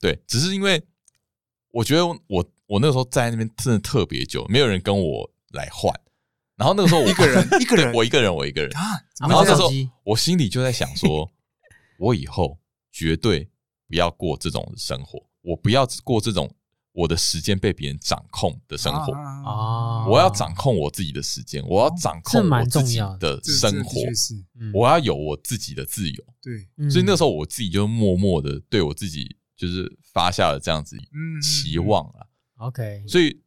[0.00, 0.82] 对，只是因为
[1.70, 5.94] 我觉得我我那个时候站在那边真的特别久，没有人跟我来换。
[6.58, 8.70] 然后那个时候我 一个人， 一个人，我一个人，我一个人。
[9.20, 9.70] 然后那时候
[10.02, 11.30] 我心里就在想说，
[11.98, 12.58] 我以后
[12.90, 13.48] 绝对
[13.86, 16.52] 不要过这种生活，我不要过这种
[16.92, 20.04] 我的时间被别人掌控的生活啊！
[20.08, 24.00] 我要掌控我自己的时间，我要掌控我自己的生活，
[24.74, 26.24] 我要有我自己的自由。
[26.42, 30.96] 对，所以那时候我自己就默默的对我自己就是发下了这样子
[31.40, 32.26] 期望啊。
[32.56, 33.40] OK，所以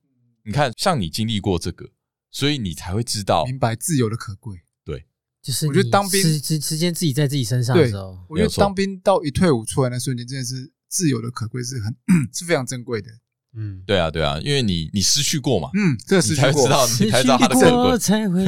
[0.45, 1.89] 你看，像你经历过这个。
[2.31, 4.57] 所以你才会知道明白自由的可贵。
[4.83, 5.05] 对，
[5.41, 11.95] 就是我觉得当兵时时间自己在自己身上的时候，我觉得当兵到一退伍出来那瞬间，真的是自由的可贵是很
[12.33, 13.09] 是非常珍贵的。
[13.53, 16.69] 嗯，对啊，对啊，因为你你失去过嘛，嗯，这个失去过，
[17.03, 17.55] 你才知道它的
[17.99, 18.41] 珍贵。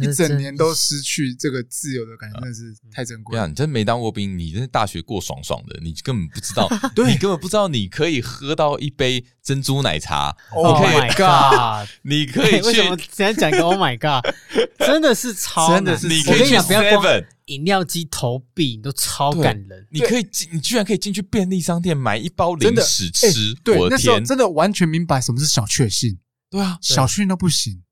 [0.00, 3.34] 一整年都失去这个自由的感觉，真的是太珍贵。
[3.34, 10.36] 对啊，你真没当过兵，你真大学过爽爽的，你根本不知道， 对，你根本不知道你可以喝到一杯珍珠奶茶。
[10.50, 11.88] Oh my god！
[12.02, 12.94] 你可以 为什么
[13.32, 14.34] 讲个 Oh my god？
[14.78, 17.26] 真的是超，真的是你可以去 Seven。
[17.46, 26.18] 饮料机投币你都超感人，你可以进，你居然可以进去便利商店买一包零食吃，对，那时候，真的完全明白什么是小确幸。
[26.50, 27.82] 对啊，小确幸都不行。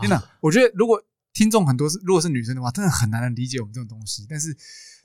[0.00, 0.98] 天哪，我觉得如果
[1.34, 4.24] 听众很多是如果是女生的话，真的很难理解我们这种东西。
[4.26, 4.56] 但是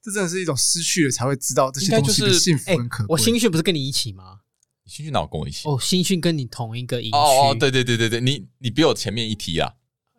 [0.02, 3.08] 这真的是一种失去了才会知道这些东西的幸福很可贵。
[3.10, 4.40] 我心血不是跟你一起吗？
[4.92, 5.68] 新训哪有跟我一起？
[5.70, 7.18] 哦，新训跟你同一个营区。
[7.18, 9.74] 哦，对对对对对，你你比我前面一梯啊。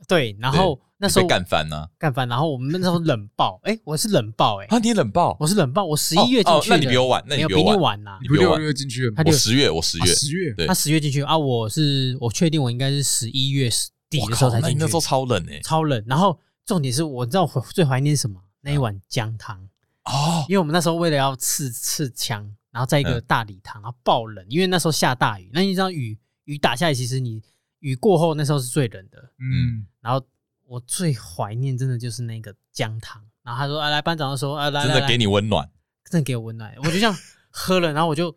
[0.09, 0.81] 对，然后。
[1.03, 8.01] 那时候干翻呢，干翻，然后我们那时候冷爆， 哎，我是冷爆，哎，啊，你冷爆，我是冷爆，我十一月进去的，那你比我晚，那你比我晚。
[8.05, 13.69] 呐，你六月进去，我十月，我十月，十月，他十月进去啊，我是我确定我应该是十一月
[14.09, 19.59] 底的时候才进去，那时候超冷哎，超冷，然后重点是我知道我 最怀念什么，那一碗姜汤。
[20.05, 27.41] 哦，因为我们那时候为了要刺刺枪，然后在一个大礼堂，然后爆冷，因为那时候下大雨，那你知道雨雨打下来，其实你
[27.79, 30.27] 雨过后那时候是最冷的，嗯，然后。
[30.65, 35.69] 我最怀念真的就是那个姜汤，然后他说：“啊，来班长的时候，啊，来，真的给你温暖，
[36.11, 37.15] 真的给我温暖。”我就这样
[37.51, 38.35] 喝了，然后我就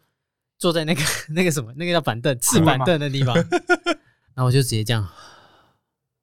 [0.58, 3.34] 坐在那个 那个什么，那个叫板凳，吃板凳的地方，
[4.36, 5.08] 然后我就直接这样，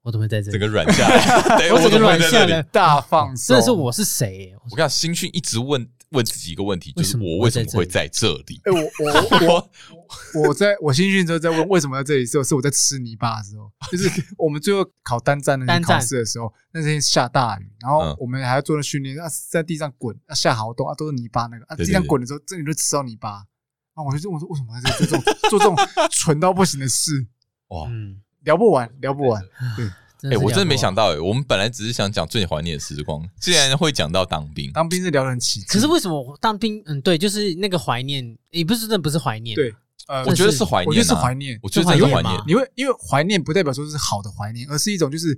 [0.03, 0.59] 我怎么会在这里？
[0.59, 3.57] 整个软下来， 我整个软下来，大放松。
[3.57, 4.53] 这是我是谁？
[4.69, 5.89] 我跟你讲，新训一直问。
[6.13, 8.61] 问自己一个问题，就是我为什么会在这里？
[8.63, 9.71] 哎，我我我
[10.47, 23.45] 我在我新训之后在问为什么在这里时候，是我在吃泥巴的时候， 就是我们最后考单站的考试的时候，那天下大雨，然后我们还要做那训练，啊，在地上滚，啊，下好多啊，都是泥巴那个啊，地上滚的时候，这里就吃到泥巴，
[23.93, 25.75] 啊，我就问说为什么在做这种做这种
[26.11, 27.27] 蠢到不行的事？
[27.69, 28.21] 哇，嗯。
[28.43, 29.41] 聊不完，聊不完，
[29.77, 29.89] 对。
[30.23, 34.71] 哎、欸，我真的没想到哎、欸，我们本来只是想讲最怀念的时光，竟然会讲到当兵。
[34.71, 36.81] 当兵是聊得很起劲，可是为什么我当兵？
[36.85, 39.55] 嗯，对，就是那个怀念，也不是真的不是怀念。
[39.55, 39.73] 对，
[40.07, 42.43] 呃，我觉得是怀念，我觉得是怀念，我觉得是怀念。
[42.47, 45.37] 因为因为怀念不代表说是好的怀念，而是一种就是，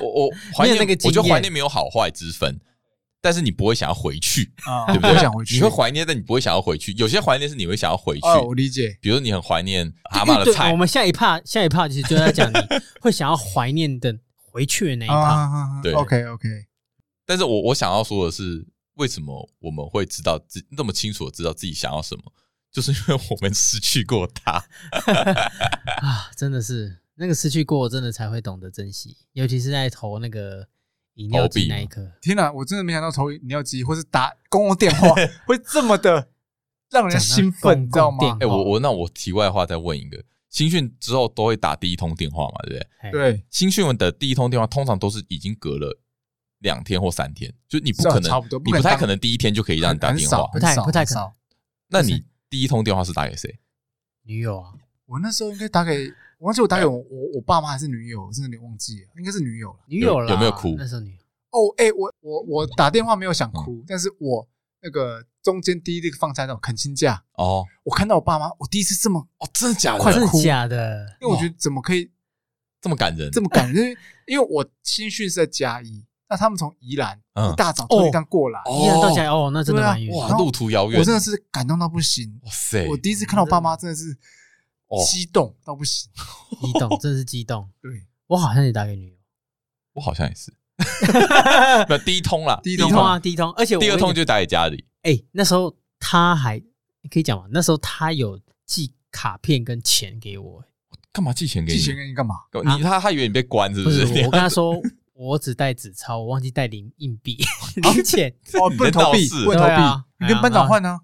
[0.00, 2.60] 我我 怀念那个，我觉得怀念没有好坏之分。
[3.24, 5.18] 但是你不会想要回去，啊 对不对？
[5.18, 6.92] 想回去，你会怀念，但你不会想要回去。
[6.92, 8.26] 有些怀念是你会想要回去。
[8.26, 8.98] 哦，我理解。
[9.00, 10.70] 比如你很怀念阿嬷的菜。
[10.70, 12.56] 我们下一趴，下一趴其实就在讲你
[13.00, 15.80] 会想要怀念的回去的那一趴。
[15.82, 16.46] 对，OK，OK。
[17.24, 18.62] 但是我我想要说的是，
[18.96, 22.24] 为什么我们会知道自那么清楚的知道自己想要什么？
[22.70, 24.62] 就是因为我们失去过他
[26.02, 26.30] 啊！
[26.36, 30.68] 真的是那个失去过，真的才会懂得珍惜，尤其是在投那个。
[31.14, 32.50] 饮料机那一刻，天哪！
[32.50, 35.14] 我真的没想到投饮料机或是打公共电话
[35.46, 36.28] 会这么的
[36.90, 38.36] 让人兴奋，你知道吗？
[38.40, 43.32] 哎，我我那我题外话再问一个，新训之后都会打第一通电话嘛，对不对？
[43.32, 46.00] 对，新训的第一通电话通常都是已经隔了
[46.58, 51.32] 两天或三天，就你不可能，你不太可能第一天就可以让你打电话，不太不太可能。
[51.88, 53.60] 那你第一通电话是打给谁？
[54.24, 54.72] 女友啊，
[55.06, 56.12] 我那时候应该打给。
[56.38, 59.78] 我忘记我打给我我我爸妈还是女友，我真的有点忘记了，应该是女友了。
[59.86, 60.74] 女友了，有没有哭？
[60.76, 61.18] 那时候女友
[61.50, 64.46] 哦，哎，我我我打电话没有想哭，但是我
[64.82, 70.00] 那个中间第一个放在那种恳亲假哦，我看到我爸妈，我第一次这么哦，真的假的？
[70.00, 72.10] 快哭，假的，因为我觉得怎么可以
[72.80, 73.76] 这么感人，这么感人？
[73.76, 77.16] 因为因为我新训是在嘉义，那他们从宜兰
[77.52, 82.88] 一大早坐一趟过来，宜兰到嘉义哦，那真的蛮远，哇，路途遥远，我真的是感动到不行，哇塞！
[82.88, 84.18] 我第一次看到我爸妈真的是。
[85.04, 86.10] 激动到不行，
[86.60, 87.68] 激动， 真是激动。
[87.80, 87.90] 对，
[88.26, 89.16] 我好像也打给女友，
[89.94, 90.52] 我好像也是。
[91.88, 94.84] 那第一通啦，第一通啊，第一通，而且我第二通就打给家里。
[95.02, 96.60] 哎，那时候他还
[97.10, 97.46] 可以讲吗？
[97.52, 100.64] 那时候他有寄卡片跟钱给我。
[101.12, 101.78] 干嘛寄钱给你？
[101.78, 102.34] 寄钱给你干嘛？
[102.76, 104.02] 你他他以为你被关是不是？
[104.26, 104.74] 我跟他说，
[105.12, 107.38] 我只带纸钞，我忘记带零硬币、
[107.76, 108.34] 零钱。
[108.54, 110.98] 哦，不能投币，不能投币，你跟班长换呢？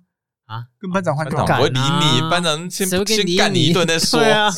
[0.50, 4.18] 啊，跟班长换，班长不会理你，班长先先干你一顿再说。
[4.20, 4.50] 对啊，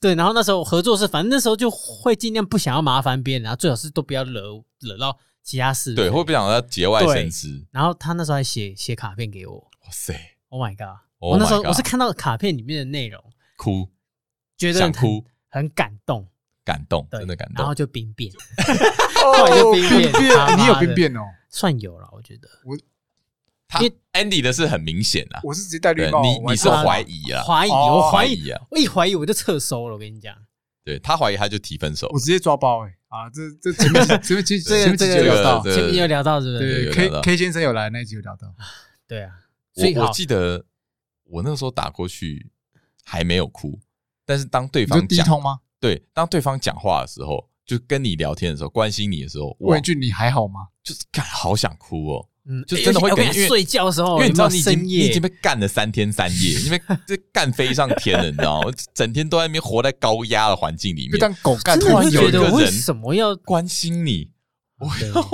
[0.00, 5.92] 对，然后那时候合作是，反正那时候就会尽量不想要麻烦别人，然后最好是都不要惹惹到其他事。
[5.92, 7.66] 对，会不想要节外生枝。
[7.72, 9.54] 然后他那时候还写写卡片给我。
[9.56, 10.14] 哇塞
[10.50, 11.00] ！Oh my god！
[11.18, 13.20] 我那时候我是看到卡片里面的内容，
[13.56, 13.88] 哭，
[14.56, 16.28] 觉得想哭，很感动，
[16.64, 17.56] 感动，真的感动。
[17.56, 18.32] 然后就兵变，
[19.16, 21.22] 后来就兵变，你有兵变哦？
[21.50, 22.76] 算有了，我觉得我。
[23.68, 23.80] 他
[24.12, 30.34] Andy 的是很明显啊，我是直接戴绿帽，你你是怀疑啊，怀疑，我怀疑啊，我一怀疑我就撤收了，我跟你讲，
[30.84, 36.92] 对他怀疑他就提分手，我直接抓包哎啊，这这前面前面 前面几集有聊到，前面有聊到是不是？
[36.92, 38.54] 对，K K 先生有来那一集有聊到，
[39.08, 39.32] 对啊，
[39.74, 40.64] 我我记得
[41.24, 42.48] 我那个时候打过去
[43.04, 43.78] 还没有哭，
[44.24, 45.60] 但是当对方低通吗？
[45.80, 50.68] 对，当对方讲话的时候，就跟你聊天的时候，关心你的时候，问一句你还好吗？
[50.82, 52.28] 就是感，好想哭哦。
[52.48, 58.70] 嗯，就真的会感觉睡觉的时候，因为你知道你已经你已经被干了三天三夜，因为这干飞上天了，你知道吗？
[58.94, 61.78] 整天都在那边活在高压的环境里面，就当狗干。
[61.78, 64.30] 突然有一个人为什么要关心你？
[64.78, 64.88] 我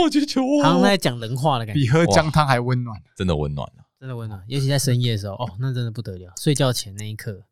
[0.05, 7.43] 我就觉得哇，好像在讲人话的感觉，比喝姜汤还温暖，真的温暖啊，真的温暖，尤其在深夜的时候，哦，那真的不得了，睡觉前那一刻。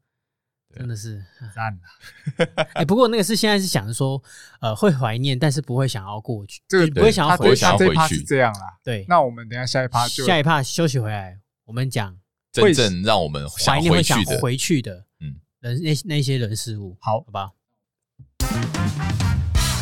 [0.72, 1.20] 真的是
[1.54, 4.22] 赞了， 哎，不过那个是现在是想着说，
[4.60, 7.66] 呃，会怀念，但是不会想要过去，这个不会想要回去。
[7.76, 9.04] 这一趴是这样啦，对。
[9.08, 12.16] 那我们等下下一趴就下一趴休息回来，我们讲
[12.52, 17.50] 真正让我们怀念会想回去的，嗯，人那那些人事物，好，好吧。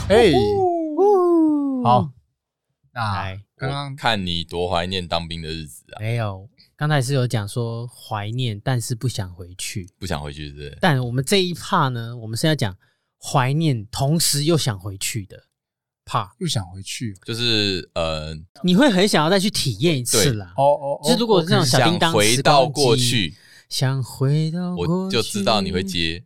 [0.09, 0.33] 哎，
[1.85, 2.11] 好，
[2.93, 6.49] 那刚刚看你多怀念当兵的日子啊，没有。
[6.77, 10.79] 刚才是有讲说怀念，但是不想回去，不想回去，是不是？
[10.81, 12.77] 但我们这一趴呢，我们是要讲
[13.21, 15.45] 怀念，同时又想回去的
[16.05, 20.55] 怕，又想回去，就是呃，你会很想要再去体验一次啦。
[20.57, 23.35] 哦哦，就是如果那种小叮当回到过去，
[23.69, 26.23] 想回到过去，我就知道你会接。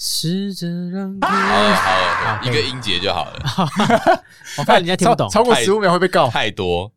[0.00, 3.42] 试着让好了好了，一个音节就好了。
[4.56, 6.30] 我怕人家听不懂，超过十五秒会被告。
[6.30, 6.90] 太多，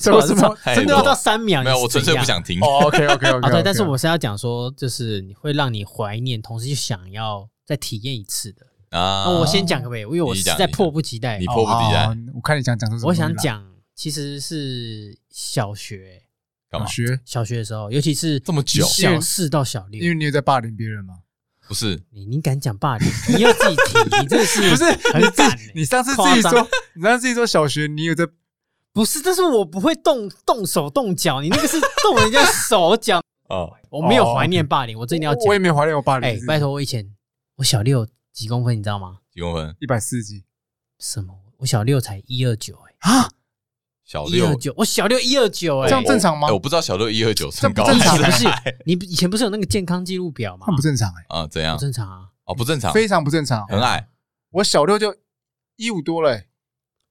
[0.00, 1.62] 超过十五秒真的要到三秒？
[1.62, 2.58] 没有，我纯粹不想听。
[2.62, 3.50] 哦，OK OK OK。
[3.50, 9.28] 对，但是我是要讲说，就是你会让你怀念，同时又想要再体验一次的啊。
[9.28, 10.00] 我先讲可不可以？
[10.00, 11.38] 因为我实在迫不及待。
[11.38, 12.08] 你迫不及待。
[12.34, 13.02] 我看你想讲什么？
[13.08, 13.62] 我想讲，
[13.94, 16.22] 其实是小学，
[16.72, 21.18] 小学小学的时候，尤其是这么久，小四到小六，因为你也在霸凌别人吗？
[21.66, 23.08] 不是你，你敢讲霸凌？
[23.36, 25.58] 你要自己提，你这个是 不是很敢？
[25.74, 28.26] 你上次自己说，你上次自己说小学你有在，
[28.92, 33.72] 不是，但是我不会动动手动脚，你那个是动人家手脚 哦。
[33.90, 36.28] 我没有怀念霸凌，我真的要讲，我也没有怀念我霸凌。
[36.28, 37.14] 哎，拜托，我以前
[37.56, 39.18] 我小六几公分，你知道吗？
[39.32, 39.74] 几公分？
[39.80, 40.44] 一百四十几？
[40.98, 41.34] 什么？
[41.58, 43.30] 我小六才一二九，哎啊！
[44.04, 46.52] 小六一二九，我小六一二九，哎，这样正常吗？
[46.52, 48.46] 我不知道小六一二九身高正常不是？
[48.84, 50.66] 你以前不是有那个健康记录表吗？
[50.68, 51.24] 那不正常哎。
[51.28, 51.74] 啊，怎样？
[51.76, 52.28] 不正常啊。
[52.44, 54.08] 哦，不正常，非常不正常，很矮。
[54.50, 55.16] 我小六就
[55.76, 56.48] 一五多嘞，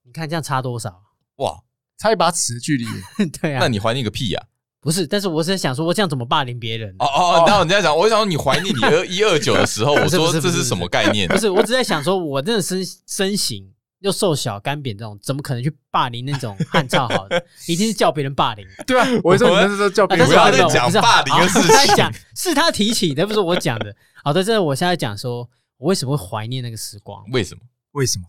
[0.04, 1.02] 你看这样差多少？
[1.36, 1.58] 哇，
[1.98, 2.86] 差一把尺的距离。
[3.40, 4.42] 对啊，那你怀念个屁呀？
[4.80, 6.94] 不是，但是我是在想说，我这样怎么霸凌别人？
[7.00, 11.26] 哦哦，然后你在讲，我想说你怀念你二一二九的时候， 我说这是什么概念？
[11.28, 13.72] 不是，我只在想说，我这个身身形
[14.04, 17.44] 又瘦小干扁这种，怎么可能去霸凌那种汉超好的？
[17.66, 18.64] 一定是叫别人霸凌。
[18.86, 21.68] 对啊，我说你那时候叫别人，不要再讲霸凌的事情。
[21.68, 23.96] 在讲是他提起的，不是我讲的。
[24.22, 25.50] 好的，这我现在讲说。
[25.76, 27.24] 我为什么会怀念那个时光？
[27.32, 27.60] 为什么？
[27.92, 28.24] 为什么？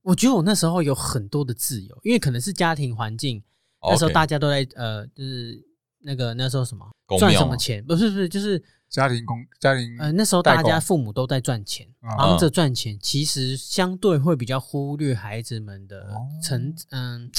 [0.00, 3.40] 我觉得我那时候有很多的自由，因为可能是家庭环境，
[3.82, 5.62] 那时候大家都在呃，就是
[6.00, 6.86] 那个那时候什么
[7.18, 7.84] 赚什么钱？
[7.84, 8.60] 不是不是，就是
[8.96, 17.30] 家庭工家庭呃，那时候大家父母都在赚钱，忙着赚钱，其实相对会比较忽略孩子们的成嗯，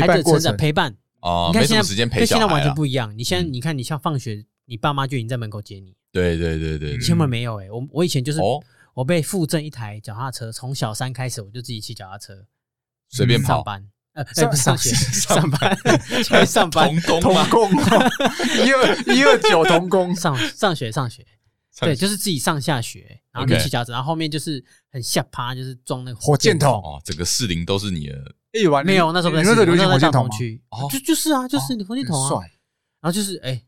[0.00, 1.50] 孩子成长陪伴哦。
[1.50, 3.16] 你看现在跟现在完全不一样。
[3.16, 5.96] 你现在你看，你像放学，你爸妈就已经在门口接你。
[6.12, 8.40] 对对对对，千万没有哎，我我以前就是。
[8.94, 12.44] 我被附赠一台脚踏车，从小三开始我就自己骑脚踏车，
[13.08, 13.54] 随便跑。
[13.54, 15.78] 上班，呃，不是上学，上班，
[16.24, 16.94] 去上班。
[17.02, 17.98] 童工，童工，
[18.64, 21.24] 一二一二九童工，上上学上学，
[21.80, 28.14] 对，就是自己上下学，然后就骑脚踏车，然后后面就是很下趴，就是装那个火箭筒哦，整个四零都是你的。
[28.84, 32.42] 没有，那时候不是，那时候流行火箭筒区，就就是啊，就是你火箭筒啊，
[33.00, 33.62] 然后就是哎。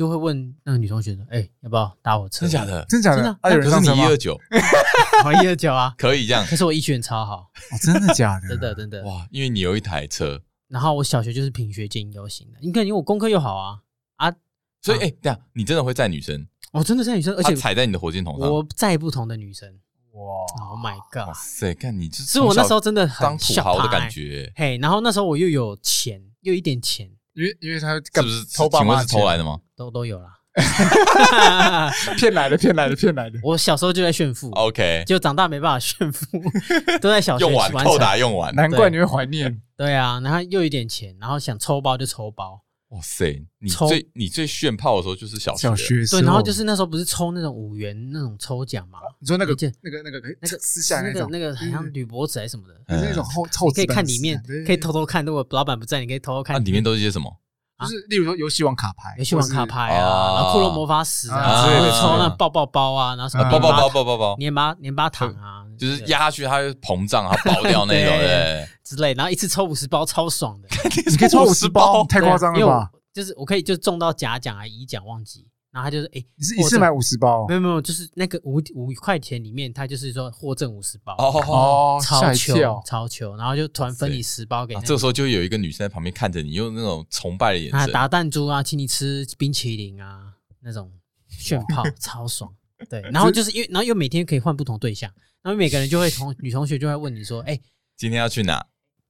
[0.00, 2.82] 就会问那个女同学说：“哎，要不要搭我车？”真假的？
[2.88, 3.28] 真假的？
[3.42, 4.34] 啊，可是你一二九，
[5.26, 6.42] 我一二九啊， 可以这样。
[6.46, 7.50] 可是我一群超好，
[7.82, 8.48] 真的假的？
[8.56, 9.28] 真的真的哇！
[9.30, 13.80] 因为你有一台车，然后我小学就是品学兼优型的，你看，因为我功课又好啊
[14.16, 14.32] 啊，
[14.80, 16.46] 所以哎，这样你真的会载女生？
[16.72, 19.68] 我真的载女生，而且踩在你的火箭筒上，我载不同的女生。
[20.12, 21.28] 哇！Oh my god！
[21.28, 24.50] 哇塞，看你这是我那时候真的很土豪的感觉。
[24.56, 29.58] 嘿，然后那时候我又有钱，又一点钱，因为因为他是不是偷爸妈偷来的吗？
[29.76, 30.36] 都都有啦。
[32.18, 33.38] 骗来的，骗来的，骗来的。
[33.44, 36.26] 我小时候就在炫富，OK，就长大没办法炫富，
[37.00, 39.62] 都在小学用完扣打用完，难怪你会怀念。
[39.76, 42.62] 对啊，然后又一点钱，然后想抽包就抽包。
[42.90, 48.98] 哇塞，你最你最炫炮的时候就是小学，小学对，然后就是那时候不是抽那种五元那种抽奖嘛？
[49.20, 55.24] 你说那个那个那个那个撕下那个那个好像铝箔纸还是什么的，是那种厚臭，你可以看里面，可以偷偷看。
[55.24, 56.56] 如果老板不在，你可以偷偷看。
[56.56, 57.32] 那里面都是些什么？
[57.80, 70.68] 就是例如说游戏王卡牌，游戏王卡牌啊，然后骷髅魔法石啊，会抽那爆爆包啊，然后什么爆爆包爆爆包，黏巴黏巴糖啊，就是压下去它会膨胀，它爆掉那种 的之类，然后一次抽五十包超爽的，
[71.10, 72.90] 你可以抽五十包，太夸张了吧？
[73.12, 75.46] 就是我可以就中到甲奖啊乙奖忘记。
[75.72, 77.46] 然后他就是哎，你是一次买五十包？
[77.46, 84.80] 没有没有，就是那个五五块钱里面，他就是说获赠五十包哦哦，超球超球，然后就突然分你十包给你。
[84.80, 90.90] 这个时候就有一个女生在旁边看着你，用那种崇拜的眼神，打弹珠啊，请你吃冰淇淋啊，那种
[91.28, 92.52] 炫炮 超爽。
[92.88, 95.08] 对，然后就是因为，然后又每天可以换不同对象，
[95.42, 97.58] 然后每个人就会同女同学就会问你说，哎，
[97.96, 98.66] 今天要去哪？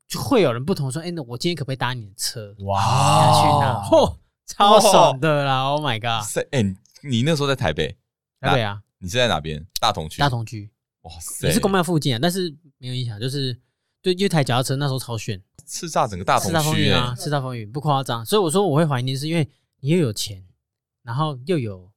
[0.07, 2.55] 就会有人不同说，哎，那我今天可不可以搭你的车？
[2.61, 3.83] 哇，要去哪？
[3.89, 4.17] 嚯！
[4.47, 6.27] 超爽的啦！Oh my god！
[6.51, 6.61] 哎，
[7.05, 7.97] 你那时候在台北？
[8.41, 8.83] 台北啊？
[8.99, 9.65] 你是在哪边？
[9.81, 10.19] 大同区？
[10.19, 10.69] 大同区。
[11.03, 11.47] 哇塞！
[11.47, 13.57] 也是公庙附近啊，但是没有影响，就是
[14.03, 17.15] 对，因为台脚踏车那时候超炫，叱咤整个大同区啊！
[17.17, 20.45] 叱咤风云不夸张，所以我说我会怀念，是因为你又有钱，
[21.05, 21.89] 然后又有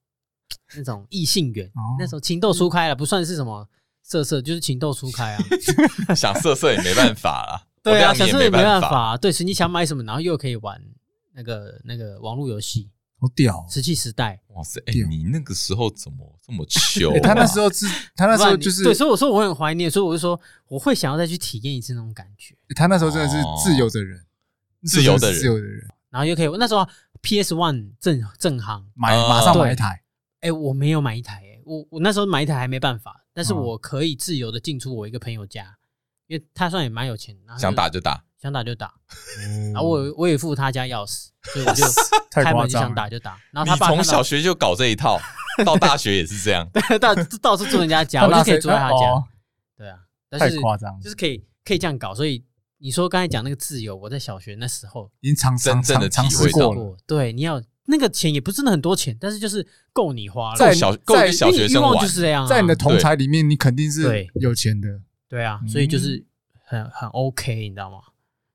[0.76, 1.72] 那种异性缘。
[1.98, 3.67] 那时候情窦初开了，不算是什么
[4.04, 5.44] 色色，就是情窦初开啊。
[6.13, 7.66] 想色色也没办法啦。
[7.82, 9.18] 对啊，想色也没办法。
[9.18, 10.80] 对，是你想买什么，然后又可以玩。
[11.36, 14.80] 那个那个网络游戏好屌，石器时代，哇塞！
[14.86, 17.20] 哎，你那个时候怎么这么 穷？
[17.22, 22.56] 他那时候是，他那时候就是对，所以我说我很怀念，所以我就说我会想要再去体验一次那种感觉。
[22.76, 24.24] 他那时候真的是自由的人，
[24.86, 26.88] 自由的人，自由的人，然后又可以那时候
[27.24, 30.04] PS One 正正行，买马上买一台。
[30.42, 35.78] 哎，我没有买一台，哎，我我那时候买一台还没办法，但是我可以自由的进出我一个朋友家，
[36.28, 38.24] 因为他算也蛮有钱，想打就打。
[38.43, 38.93] 想打就打，
[39.74, 41.86] 然后我我也付他家钥匙，所以我就
[42.30, 43.39] 开门就想打就打。
[43.52, 45.17] 然后他爸从小学就搞这一套，
[45.63, 49.24] 到大学也是这样， 对，到到处住人家家，我就可以住在他家。
[49.78, 49.98] 对啊，
[50.32, 52.13] 太夸张，就是可以可以这样搞。
[52.13, 52.43] 所以
[52.80, 56.98] 你说刚才讲那个自由，我在小学那时候已经尝真正的体会过。
[57.08, 60.58] 对，你要那个钱也不是真的很多钱，但是就是够你花了。
[60.58, 64.88] 在小在小学生玩就是这样，在你的同才里面，你肯定是有钱的。
[65.28, 66.24] 对啊，所以就是
[66.65, 67.98] 很很 OK，你知道吗？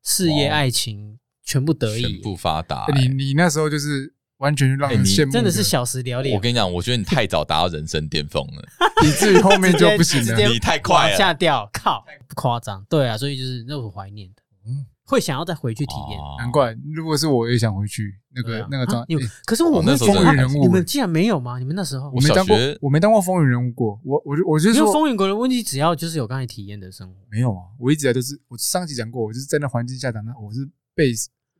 [0.04, 2.86] 事业、爱情全部得意，全部发达。
[2.96, 6.30] 你你那时候就是完全让人羡慕，真的是小时了了。
[6.30, 8.62] 我跟你讲，我觉得你太早达到人生巅峰了，
[9.04, 10.48] 以至于后面就不行了。
[10.48, 12.82] 你太快下掉，靠，不夸张。
[12.88, 16.20] 对啊，所以就是那种怀念的，嗯，会想要再回去体验。
[16.38, 19.06] 难怪，如果是我也想回去那个那个状态。
[19.44, 21.58] 可是我们风云人物，你们竟然没有吗？
[21.58, 23.98] 你们那时候我没当过，我没当过风云人物过。
[24.04, 27.62] 我我我就说，风云国的问题，只要就是有刚才体验的生活，没有啊。
[27.78, 30.68] 我一直来都是，我上集讲过，我就是在那环境下长大，我是。
[30.98, 31.12] 被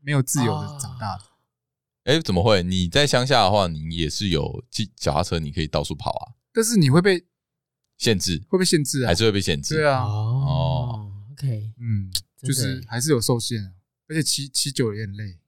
[0.03, 1.23] 没有自由的长大的，
[2.03, 2.61] 哎，怎么会？
[2.65, 4.65] 你在乡下的话，你也是有
[4.97, 6.35] 脚踏车，你可以到处跑啊。
[6.53, 7.25] 但是你会被
[7.99, 9.77] 限制，会被限制啊，还是会被限制？
[9.77, 12.11] 对啊，哦，OK，嗯，
[12.43, 13.73] 就是还是有受限，
[14.09, 15.39] 而且骑骑久了也很累，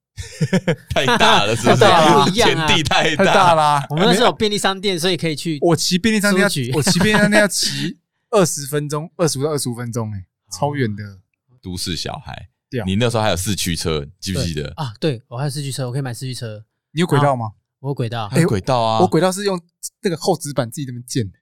[0.90, 2.32] 太大了，是不是？
[2.32, 3.86] 天地太大啦。
[3.90, 5.58] 我们那时候有便利商店，所以可以去。
[5.60, 7.98] 我骑便利商店要，我骑便利商店要骑
[8.30, 11.20] 二十分钟，二十五到二十五分钟，哎，超远的。
[11.62, 12.48] 都市小孩。
[12.86, 14.94] 你那时候还有四驱车，记不记得啊？
[15.00, 16.64] 对，我还有四驱车，我可以买四驱车。
[16.92, 17.50] 你有轨道吗？
[17.80, 19.00] 我有轨道，还有轨道啊！
[19.00, 19.60] 我轨道是用
[20.02, 21.36] 那个厚纸板自己这么建的。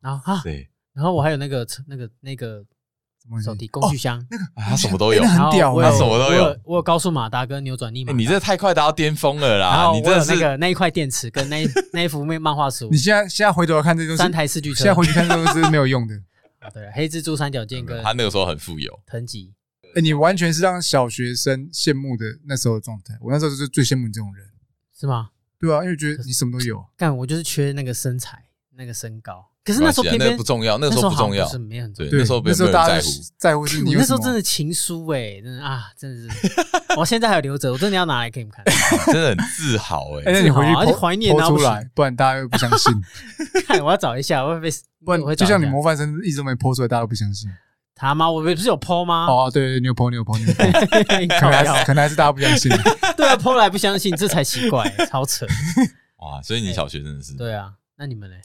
[0.00, 2.64] 然后哈，对，然后我还有那个那个那个
[3.42, 6.58] 手提工具箱，那个他什么都有，很屌，他什么都有。
[6.64, 8.12] 我有高速马达跟扭转力嘛。
[8.12, 9.76] 你这太快达到巅峰了啦！
[9.76, 12.88] 然后你这那个那一块电池跟那 那一幅漫漫画书。
[12.90, 16.14] 你现在现在回头看这东西三台四驱车，现在回去看这都是没有用的。
[16.72, 19.54] 对，黑蜘蛛三角剑跟他那个时候很富有，藤吉。
[19.94, 23.14] 哎，你完全是让小学生羡慕的那时候的状态。
[23.20, 24.44] 我那时候就是最羡慕你这种人，
[24.98, 25.30] 是吗？
[25.58, 26.84] 对啊，因为觉得你什么都有。
[26.96, 28.44] 干，我就是缺那个身材，
[28.78, 29.44] 那个身高。
[29.64, 32.10] 可是那时候偏偏不重要，那时候不重要，是没很重要。
[32.10, 36.50] 对，那时候那时候大家在乎在乎是你那时候真的情书哎，真的啊，真的是。
[36.96, 38.64] 我现在还有留着，我真的要拿来给你们看，
[39.12, 40.32] 真的很自豪 哎。
[40.32, 42.90] 那你回去怀念拿出来，不然大家又不相信。
[43.66, 44.70] 看，我要找一下，我会被
[45.04, 47.50] 不然就像你模范生一直都没 po 出来，大家都不相信。
[47.94, 49.26] 他妈，我不是有 po 吗？
[49.26, 52.72] 哦，对，你有 po，你有 po，你有 po，可能还是可能还是大家不相信。
[53.16, 55.44] 对啊剖来不相信，这才奇怪，超扯。
[56.20, 57.34] 哇，所以你小学真的是？
[57.34, 58.36] 对啊，那你们呢？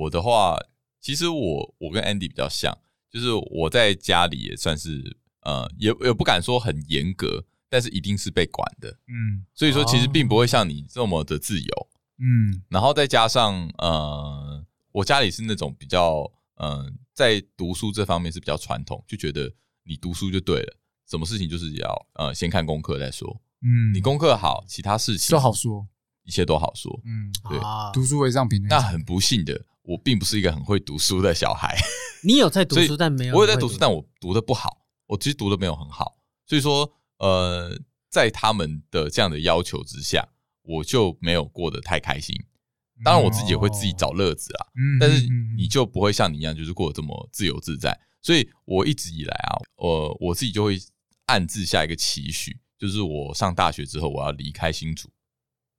[0.00, 0.58] 我的话，
[1.00, 2.76] 其实我我跟 Andy 比较像，
[3.10, 8.90] 就是我在家里也算是呃，也也不敢说很严格，但是一定是被管的。
[9.08, 11.88] 嗯，所以说其实并不会像你这么的自由。
[12.18, 16.70] 嗯，然后再加上呃，我家里是那种比较嗯。
[16.70, 19.52] 呃在读书这方面是比较传统，就觉得
[19.84, 20.76] 你读书就对了，
[21.06, 23.42] 什么事情就是要呃先看功课再说。
[23.60, 25.86] 嗯，你功课好，其他事情都好说，
[26.30, 26.88] 一切都好说。
[27.04, 27.58] 嗯，对，
[27.92, 28.64] 读书为上品。
[28.68, 31.76] 那很不幸的，我并不是一个很会读书的小孩。
[32.22, 34.78] 你有在读书，但没有我有在读书，但我读的不好，
[35.08, 36.18] 我其实读的没有很好。
[36.46, 37.76] 所以说，呃，
[38.08, 40.24] 在他们的这样的要求之下，
[40.62, 42.36] 我就没有过得太开心。
[43.02, 45.26] 当然，我自己也会自己找乐子啊，嗯但是
[45.56, 47.98] 你就不会像你一样，就是过得这么自由自在。
[48.22, 50.78] 所以我一直以来啊，我我自己就会
[51.26, 55.08] 暗自下一个期许，就是我上大学之后，我要离开新竹，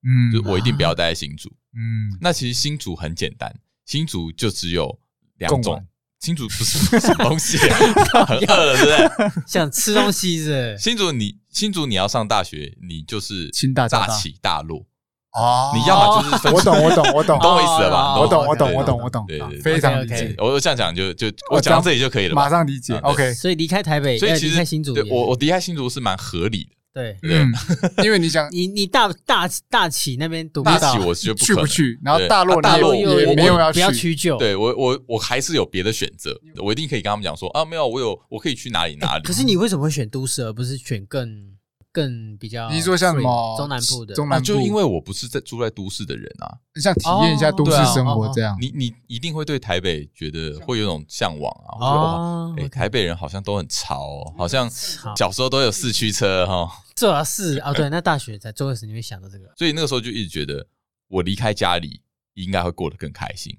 [0.03, 1.49] 嗯，就我一定不要待在新竹。
[1.73, 3.53] 嗯，那其实新竹很简单，
[3.85, 4.99] 新竹就只有
[5.37, 5.85] 两种。
[6.19, 7.57] 新竹不是什么东西，
[8.27, 9.41] 很饿了，对不对？
[9.47, 10.77] 想吃东西是？
[10.77, 13.49] 新竹你新竹你要上大学，你就是
[13.89, 14.85] 大起大落
[15.31, 15.71] 哦。
[15.73, 18.19] 你要么就是分，我懂我懂我懂，懂我意思了吧？
[18.19, 20.35] 我懂我懂我懂我懂，对对，非常理解。
[20.37, 22.93] 我这样讲就就我讲到这里就可以了，马上理解。
[22.97, 26.71] OK，所以离开台北，所以其实离开新竹，我我离开新竹是蛮合理的。
[26.93, 27.49] 对，嗯，
[28.03, 39.23] 因为你想，你你大大大起那边读不到，大起我是去不去，然后大落大落也没有要不要屈就，对我我我还是有别的选择，我一定可以跟他们讲说啊，没有，我有我可以去哪里哪里。
[39.23, 41.27] 可是你为什么会选都市而不是选更
[41.91, 42.69] 更比较？
[42.71, 44.15] 你说像什么中南部的？
[44.15, 51.69] 中南部就因为我不是在住在都市的人啊，你想体验一下都市生活这样，你你一定会对台北觉得会有种向往啊。
[51.75, 54.69] 我觉得哇，哎，台北人好像都很潮，哦好像
[55.17, 56.69] 小时候都有四驱车哈。
[56.95, 60.67] 这是啊，对，那大学在做的时候你会想到这个， 所以那个时候就一直觉得
[61.07, 62.01] 我离开家里
[62.35, 63.57] 应该会过得更开心。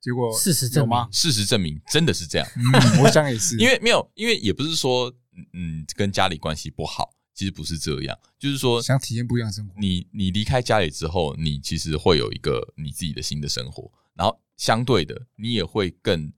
[0.00, 2.48] 结果事实证明，事实证明真的是这样。
[2.56, 5.12] 嗯，我想也是， 因为没有，因为也不是说
[5.52, 7.10] 嗯跟家里关系不好，
[7.40, 9.72] 其实不是这样，就是说想体验不一样的生活。
[9.78, 16.30] 你你离开家里之后，你其实会有一个你自己的新的生活，然后相对的，你也会更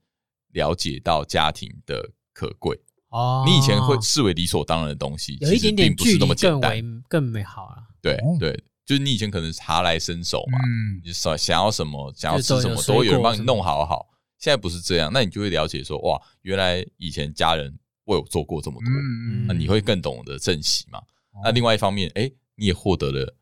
[0.53, 2.79] 了解到家庭的可贵。
[3.09, 7.83] 哦，你以前会视为理所当然的东西，有一点点距离更为更美好啊。
[8.01, 10.57] 对对，就是你以前可能茶来伸手嘛，
[11.03, 14.07] 你想想要什么，想要吃什么，都有人帮你弄好好。
[14.39, 18.89] 现在不是这样，那你就会了解说，哇，原来以前家人为我做过这么多，
[19.47, 21.01] 那你会更懂得珍惜嘛。
[21.43, 23.35] 那另外一方面，哎，你也获得了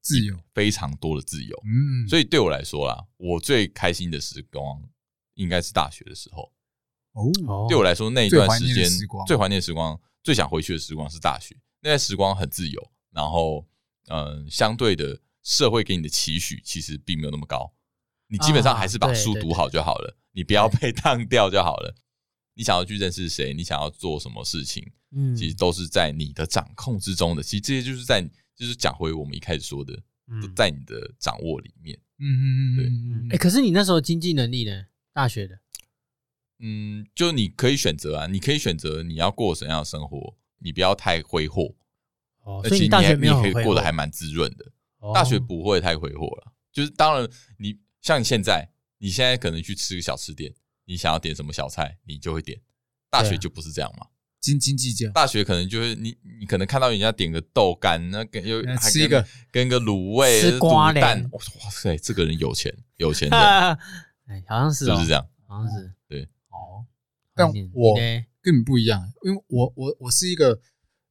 [0.00, 1.56] 自由，非常多的自由。
[1.64, 4.82] 嗯，所以对我来说啦，我最开心的时光
[5.34, 6.52] 应该是大学的时候。
[7.12, 8.88] 哦，对我来说那一段时间
[9.26, 11.56] 最怀念的时光，最想回去的时光是大学。
[11.80, 13.66] 那段时光很自由，然后
[14.08, 17.72] 嗯，相对的社会给你的期许其实并没有那么高。
[18.28, 21.94] 你基本上还是把书读好就好了，你不要被 当掉就好了。
[22.56, 24.82] 你想要去认识谁，你想要做什么事情，
[25.12, 27.42] 嗯，其实都是在你的掌控之中的。
[27.42, 28.20] 其实这些就是在，
[28.56, 29.94] 就是讲回我们一开始说的，
[30.40, 31.96] 都在你的掌握里面。
[32.18, 33.36] 嗯嗯嗯，对。
[33.36, 34.86] 哎，可是你那时候经济能力呢？
[35.12, 35.60] 大学的。
[36.58, 41.74] 嗯，就你可以选择啊，你可以选择你要过什么样的生活，你不要太挥霍
[42.42, 42.64] 哦。
[42.66, 44.72] 所以你大学你可以过得还蛮滋润的。
[45.00, 47.28] 哦、大学不会太挥霍了，就是当然
[47.58, 50.54] 你像你现在，你现在可能去吃个小吃店，
[50.86, 52.58] 你想要点什么小菜，你就会点。
[53.10, 54.06] 大学就不是这样嘛，
[54.40, 55.10] 斤斤计较。
[55.10, 63.36] 大学可能就是你，你可能看到人家点个豆干，那跟又还吃一个跟个卤味、吃瓜蛋，哇塞，这个人有钱，有钱 的，
[64.26, 65.26] 哎，好像是，是不是这样？
[65.46, 66.22] 好像是，对。
[66.48, 66.86] 哦
[67.38, 67.94] 但我
[68.40, 70.58] 跟你不一样，因为我我我是一个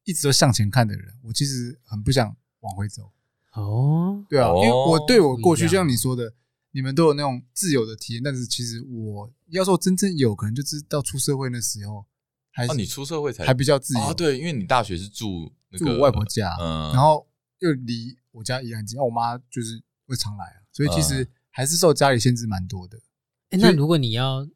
[0.02, 3.12] 一直都向前看的人，我其实很不想往回走。
[3.52, 6.34] 哦，对啊，因为我对我过去，就像你说的，
[6.76, 12.04] 你们都有那种自由的体验，但是其实我要说真正有可能就是到出社会那时候，
[12.50, 14.12] 还是你出社会才还比较自由。
[14.12, 17.26] 对，因为你大学是住住我外婆家，嗯，然后
[17.60, 23.00] 又离我家也很近，我妈就是会常来啊，所以其实还是受家里限制蛮多的。
[23.48, 24.46] 哎，那如果你要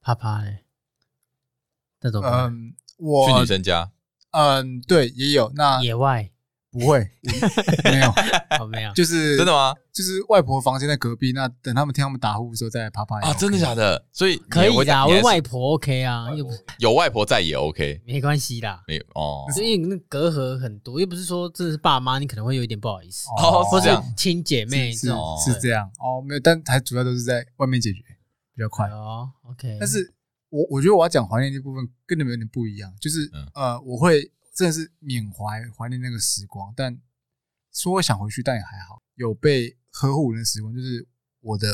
[0.00, 0.64] 啪啪嘞？
[2.00, 3.92] 嗯，我去女生家，
[4.30, 6.30] 嗯，对，也有那野外
[6.70, 7.08] 不会。
[7.84, 9.74] 没有，没有，就是真的吗？
[9.92, 14.04] 就是外婆房间在隔壁，那等他们听他们打呼的时候再来啪啪啊，真的假的？
[14.12, 16.26] 所以可以的，我外婆 OK 啊，
[16.78, 23.28] 有外婆在也 OK，没关系啦，没有哦，所以那隔阂很多，又不是说这是爸妈，你可能会有一点不好意思。
[23.42, 25.08] 哦，或是亲姐妹是
[25.44, 25.90] 是这样。
[25.98, 28.00] 哦，没有，但还主要都是在外面解决
[28.54, 28.88] 比较快。
[28.88, 30.14] 哦，OK，但是。
[30.50, 37.00] 我我觉得我要讲怀念那部分跟你们有点不一样，就是呃，我会真的是缅怀怀念那个时光，但
[37.72, 41.06] 说我想回去，但也还好，有被呵护的时光，就是
[41.38, 41.68] 我的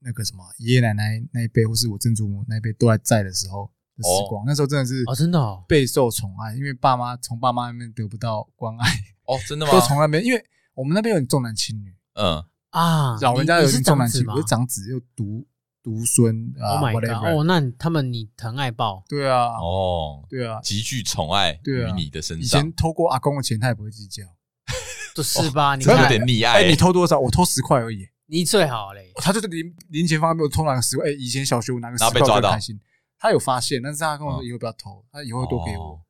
[0.00, 8.90] 那个什么爷爷奶奶那一辈，或是我曾祖母那一辈都还在的时候的时光，那时候真的是啊，真的备受宠爱，因为爸妈从爸妈那边得不到关爱
[9.26, 9.70] 哦，真的吗？
[9.70, 10.44] 都从来没，因为
[10.74, 12.44] 我们那边有重男轻女，嗯。
[12.70, 15.46] 啊，老人家有重男轻女，是长子又独。
[15.82, 17.26] 独孙，Oh my god！
[17.26, 22.60] 哦，那他们你疼爱爆，对啊，哦，对啊，极具宠爱于你的身上。
[22.60, 24.22] 以前偷过阿公的钱，他也不会计较，
[25.14, 25.74] 就是吧？
[25.74, 26.62] 你有点溺爱。
[26.62, 27.18] 哎，你偷多少？
[27.18, 28.06] 我偷十块而已。
[28.26, 29.12] 你最好嘞。
[29.16, 31.06] 他就是零零钱方面，我偷拿个十块。
[31.06, 32.80] 哎，以前小学我拿个十块就开心。
[33.18, 36.00] 他有发现，但是他跟我说以后不要偷，他以后多给我。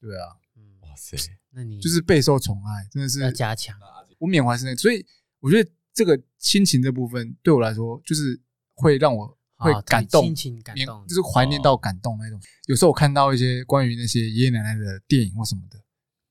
[0.00, 0.36] 对啊，
[0.82, 1.16] 哇塞，
[1.50, 3.74] 那你就是备受宠爱，真的是要加强。
[4.18, 5.04] 我缅怀是那，所以
[5.40, 8.40] 我觉得这个亲情这部分对我来说，就是
[8.74, 9.38] 会让我。
[9.56, 12.38] 会感动，心情感动，就是怀念到感动那种。
[12.66, 15.78] 有时候我看到一些关于那些爷爷奶奶的电影或什么的，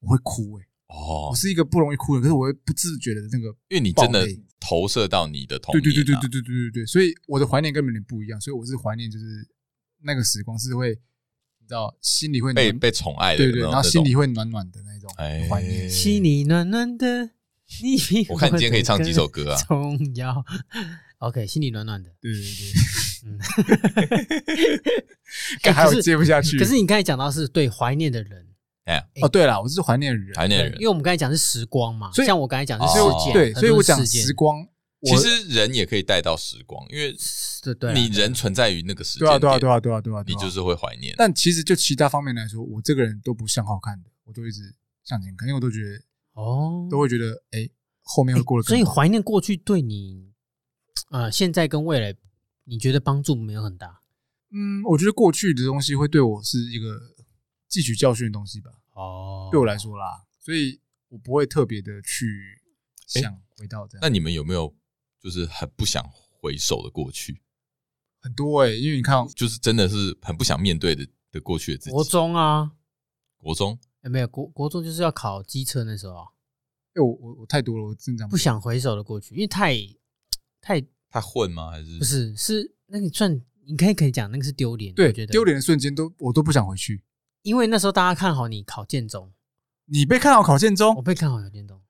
[0.02, 0.66] 我会哭哎。
[0.88, 4.28] 哦，我是一个不容易哭的，可是我会不自觉的那个，因为你真的
[4.60, 9.26] 投射到你的童年，对对对对对对对对对，所以我的怀念跟别人不一样，所以我是怀念就是
[10.04, 10.90] 那个时光是会，
[11.60, 15.10] 你知道心里会被被宠爱的，对对，然后心里会暖暖的那种
[15.50, 17.32] 怀念，心里暖暖的。
[17.82, 19.62] 你我看你今天可以唱几首歌啊？
[19.68, 20.44] 重要
[21.20, 22.74] ，OK，心里暖暖的，对对对，
[23.26, 23.40] 嗯，
[25.74, 26.60] 还有接不下去。
[26.60, 28.46] 可是你刚才讲到是对怀念的人，
[28.86, 34.68] 哎，哦，对了，我是怀念人，怀念人，因为我们刚才讲是时光嘛，所以像我刚才讲是时间，对，所以我讲时光，
[35.02, 37.16] 其实人也可以带到时光，因为
[37.62, 41.16] 对对，你人存在于那个时间，对啊对啊对啊对啊对啊，你就是会怀念。
[41.18, 46.02] 但其实就其他方面来说，我这个人都不像好看的，我都一直向前看，因为我都觉得。
[46.34, 47.70] 哦，都会觉得哎，
[48.02, 48.68] 后面会过得。
[48.68, 50.34] 所以怀念过去对你，
[51.10, 52.16] 呃，现在跟未来，
[52.66, 54.02] 你觉得帮助没有很大？
[54.52, 57.00] 嗯，我觉得过去的东西会对我是一个
[57.70, 58.72] 汲取教训的东西吧。
[58.94, 60.80] 哦，对我来说啦，所以
[61.10, 62.62] 我不会特别的去
[63.08, 64.00] 想回到这样。
[64.02, 64.74] 那你们有没有
[65.20, 66.04] 就是很不想
[66.40, 67.42] 回首的过去？
[68.20, 71.92] 很多哎，因为你看，就是真的是很不想面对的的过去的自己。
[71.92, 72.72] 国中啊，
[73.38, 73.80] 国中。
[74.04, 76.24] 欸、没有国国中就是要考机车那时候啊，
[76.94, 79.76] 哎、欸、我我我太多了，我真的不想回首的过去，因为太
[80.62, 81.72] 太太混吗？
[81.72, 82.36] 还是不是？
[82.36, 87.04] 是那个算你可以可以讲那个是丢脸，对，丢脸的瞬间都我都不想回去，
[87.44, 89.32] 因为那时候大家看好你考建中，
[89.86, 91.82] 你被看好考建中，我被看好考建中，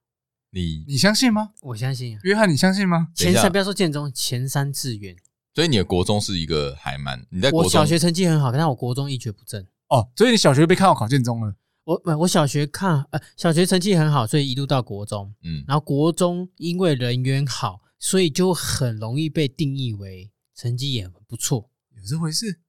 [0.52, 1.54] 你你相信吗？
[1.62, 3.08] 我相信啊，约翰你相信吗？
[3.16, 5.16] 前三不要说建中，前三志愿，
[5.56, 11.56] 所以你的国中是一个还蛮你在国中我小学成绩很好，但我国中一蹶不振哦，所以你小学被看好考建中了。
[11.86, 22.60] 我我小学看呃小学成绩很好，所以一路到国中，嗯，然后国中因为人缘好，所以就很容易被定义为成绩也很不错，有这回事，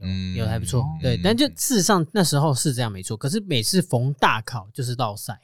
[0.00, 5.38] 嗯，有还不错，对，但就事实上那时候是这样没错，可是每次逢大考就是倒赛，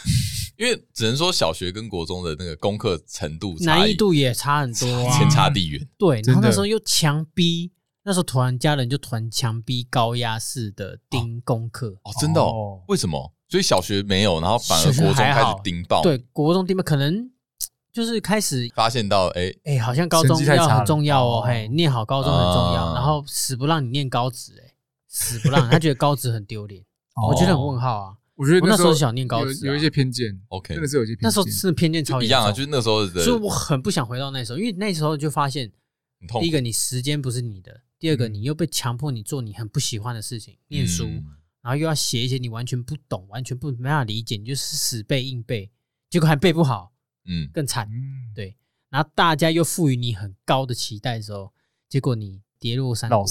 [0.58, 7.72] 因为只能说小学跟国中的那个功课程度难易度也差很多，天差地远，对，然后那时候又强逼。
[8.04, 12.82] 那时候突然家人就突然强逼高压式的盯功课哦，真的哦？
[12.88, 13.32] 为什么？
[13.48, 16.02] 所以小学没有，然后反而国中开始盯爆。
[16.02, 17.30] 对，国中盯爆，可能
[17.92, 24.74] 就是开始发现到，哎哎，好像高中要很重要哦，嘿，念好高中很重要，然后死不让你念高职，哎，
[25.08, 26.84] 死不让他觉得高职很丢脸，
[27.28, 28.14] 我觉得很问号啊。
[28.36, 31.22] 我觉得那时候想念高职，有一些偏见，OK，真的是有些偏见。
[31.22, 35.70] 那时候是偏见超一样啊，就是那时候，所以我很不想回到那时候，因为那时候就发现，
[36.40, 37.82] 第一个你时间不是你的。
[37.98, 41.06] 第二个，你又被强迫你做你很不喜欢的事情，念书，
[41.62, 45.70] 然后又要写一些你完全不懂、完全不没办法理解，你就是死背硬背，
[46.10, 46.92] 结果还背不好，
[47.24, 47.88] 嗯，更惨，
[48.34, 48.56] 对。
[48.90, 51.52] 然后大家又赋予你很高的期待的时候，
[51.88, 53.24] 结果你跌落山谷，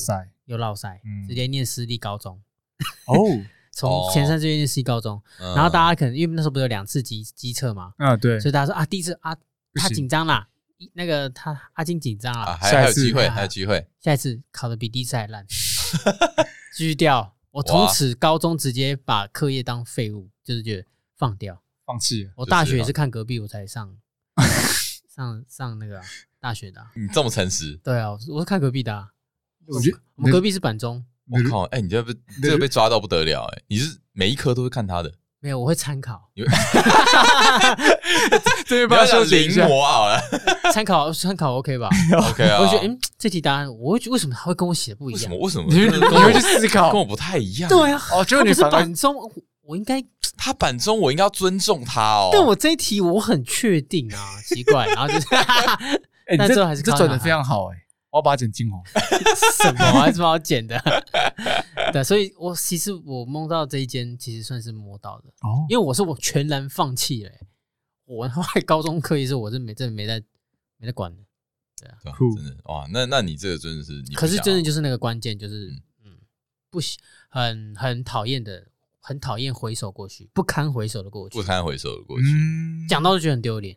[0.45, 2.41] 又落赛，直接念私立高中。
[3.05, 3.15] 哦，
[3.71, 9.37] 从前三志愿念私立高中，然后大家可能因为那时候不是有两次机机测嘛，啊对，所以大家说啊，第一次啊，
[9.75, 10.49] 他紧张啦。
[10.93, 15.45] 那个他阿金紧张了，还有机会，还有机会，下一次考的比第一次还烂，
[16.75, 17.35] 继续掉。
[17.51, 22.29] 我从此高中直接把课业当废物，就是觉得放掉，放弃。
[22.35, 23.95] 我大学也是看隔壁我才上，
[25.07, 26.01] 上上那个
[26.39, 26.83] 大学的。
[26.95, 27.79] 你这么诚实？
[27.83, 29.09] 对啊，我是看隔壁的。
[29.67, 31.05] 我觉得我们隔壁是板中。
[31.29, 35.13] 我靠，哎，你这被这个被抓到不得了，哎，你是每一科都是看他的。
[35.43, 36.21] 没有，我会参考。
[38.65, 40.17] 这边不要说临摹好了，
[40.71, 41.89] 参考参考 OK 吧？
[42.29, 42.61] OK 啊。
[42.61, 45.37] 我觉得，嗯，这题答案，我会觉得为什么他会跟我写的不一样？
[45.37, 45.65] 为什么？
[45.69, 47.69] 你会去思考，跟我不太一样。
[47.69, 49.13] 对啊，哦，就是你是板中，
[49.65, 50.01] 我应该
[50.37, 52.29] 他板中，我应该要尊重他哦。
[52.31, 55.27] 但我这一题我很确定啊，奇怪，然后就是，
[56.39, 57.82] 但最后还是这转的非常好哎。
[58.13, 58.79] 我要把它剪金黄，
[59.57, 59.79] 什么？
[59.99, 60.79] 还是把我剪的？
[61.91, 65.29] 对，所以我其实我梦到这一间，其实算是摸到的。
[65.41, 65.65] 哦。
[65.67, 67.31] 因为我是我全然放弃了，
[68.05, 70.23] 我后来高中课业是我是没真的没在
[70.77, 71.23] 没在管的，
[71.81, 71.97] 对啊，
[72.35, 72.55] 真的。
[72.65, 75.69] 哇，那那你这个真的是，可是真的就是那个关键，就是
[76.05, 76.15] 嗯，
[76.69, 76.99] 不喜
[77.29, 78.67] 很很讨厌的，
[78.99, 82.27] 很讨厌回首过去，不堪回首的过去，不堪回首的过去，
[82.87, 83.75] 讲到就觉得很丢脸。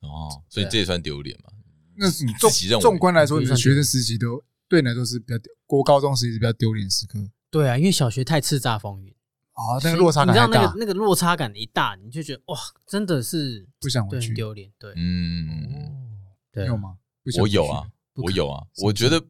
[0.00, 1.50] 哦，所以这也算丢脸嘛。
[1.96, 7.18] 那是你纵纵观来说，你的学生时期都对你来说是比较丢，国高中时期是比较丢脸时刻。
[7.50, 9.12] 对啊，因为小学太叱咤风云
[9.52, 14.70] 啊，那个落差感，你知道那个那个落差感一大，你就觉得哇，真的是不想回去，丢脸。
[14.78, 16.20] 对，嗯，
[16.52, 16.96] 对，有吗？
[17.38, 18.64] 我有啊，我有啊。
[18.82, 19.20] 我觉得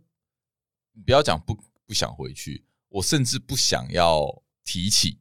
[1.05, 1.57] 不要讲不
[1.87, 5.19] 不想回去，我甚至不想要提起，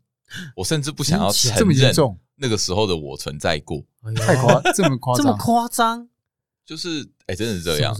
[0.57, 1.95] 我甚至不想要承认
[2.35, 3.83] 那个时候的我存在过。
[4.15, 6.08] 太夸，这么夸 张，这么夸张。
[6.69, 7.95] 就是哎、欸，真的是这样。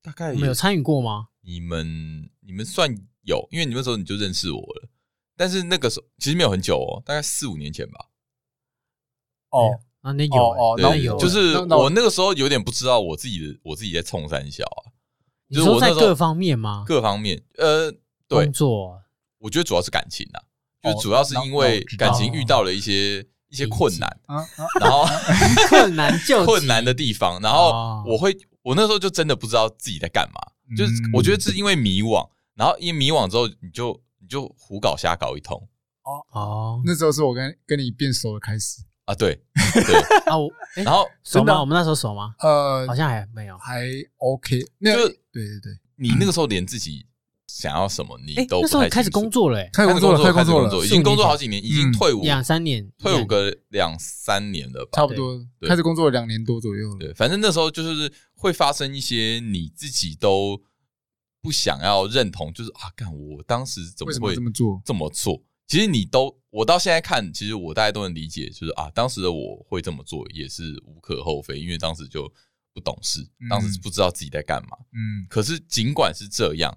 [0.00, 1.30] 大概没有参与过吗？
[1.40, 2.88] 你们你们算
[3.22, 4.88] 有，因为你们那时候你就认识我了。
[5.36, 8.10] 但是那个时候其实没有很久哦，大概四五年前吧。
[9.50, 14.94] 哦啊，那有哦，那有，就是我那个时候有点不知道我自己的，我自己在冲三小啊。
[15.50, 16.84] 就是我在各方面吗？
[16.86, 17.90] 各方面，呃，
[18.28, 19.02] 对，工作，
[19.38, 20.38] 我觉得主要是感情啊，
[20.94, 24.20] 就主要是因为感情遇到了一些一些困难，
[24.80, 25.04] 然后
[25.68, 30.40] 困难就困难的地方，然后我会，我那时候就真的不知道自己在干嘛，
[30.74, 35.68] 就是我觉得是因为迷惘，然后因为迷惘之后，你就你就胡搞瞎搞一通，
[36.04, 36.24] 哦。
[36.32, 38.80] 哦，那时候是我跟跟你变熟的开始。
[39.04, 39.34] 啊，对
[39.84, 40.00] 对。
[40.00, 40.38] 啊，
[40.76, 41.60] 然后熟吗？
[41.60, 42.34] 我们那时候熟吗？
[42.38, 43.86] 呃，好像还没有，还
[44.16, 45.08] OK，那个。
[45.32, 47.04] 对对对，你那个时候连自己
[47.54, 48.68] 想要什么你都不太清楚。
[48.68, 55.38] 那时候开始工作了，开始工作了，开始工作了，已经工作好几年，已经退伍两三年，退伍个两三年了吧，差不多。
[55.68, 56.96] 开始工作了两年多左右。
[56.98, 60.62] 对，反正那时候就是会发生一些你自己都
[61.42, 64.82] 不想要认同，就是啊，干我当时怎么会这么做？
[64.84, 72.32] 这么做，其实你都，我到现在看，其实我大家都能理解，就是啊，当时的我会这么做也是无可厚非，因为当时就。
[72.74, 74.70] 不懂事，当时不知道自己在干嘛。
[74.94, 76.74] 嗯，可是尽管是这样，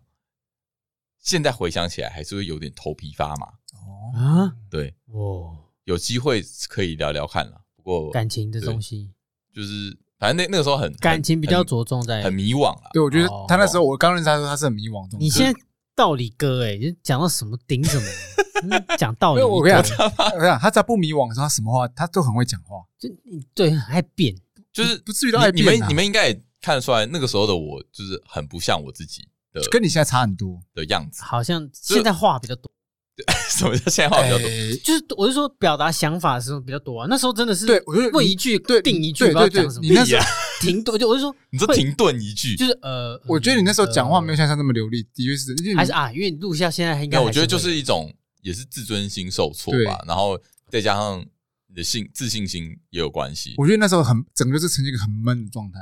[1.25, 3.47] 现在回想起来还是会有点头皮发麻。
[3.47, 7.61] 哦啊，对，哦，有机会可以聊聊看了。
[7.75, 9.11] 不过感情的东西，
[9.51, 12.91] 就是反正那那个时候很感情比较着重在很迷惘了。
[12.93, 15.09] 对，我觉得他那时候我刚认识他的时候，他是很迷惘。
[15.17, 15.59] 你现在
[15.95, 19.41] 道理哥哎，就讲到什么顶什么， 讲道理。
[19.41, 22.77] 我跟你讲，我跟你讲，他在不迷惘的时候，他什么话他都很会讲话。
[22.99, 23.09] 就
[23.55, 24.35] 对，很爱变。
[24.71, 25.65] 就是不至于到爱变。
[25.65, 29.27] 你们你们应该也看得出来，那个时候的我就是很不像我自己
[29.61, 31.23] 的，跟你现在差很多的样子。
[31.23, 32.69] 好像现在话比较多。
[33.49, 34.47] 什么叫现在话比较多？
[34.83, 37.07] 就是我是说表达想法的时候比较多啊。
[37.09, 39.87] 那时候真的是对，我就问一句，对，定一句，不知道讲什么。
[39.87, 40.25] 你那时候
[40.59, 47.17] 停顿，就我就说， 你说停顿一句，就是呃，我觉得你那时候讲话没有像他那么流利，的确是，还是啊，因为录下现在应该。
[47.17, 50.37] 我觉得就是一种也是自尊心受挫吧，然后
[50.69, 51.25] 再加上。
[51.67, 53.53] 你的信自信心也有关系。
[53.57, 55.79] 我觉得那时候很整个是呈现一个很闷的状态，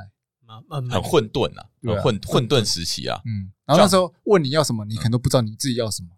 [0.90, 1.66] 很混沌啊，
[2.02, 3.20] 混混沌时期啊。
[3.24, 6.10] 嗯，然后那时候问你要什么，你可能都不知道你自己要什么，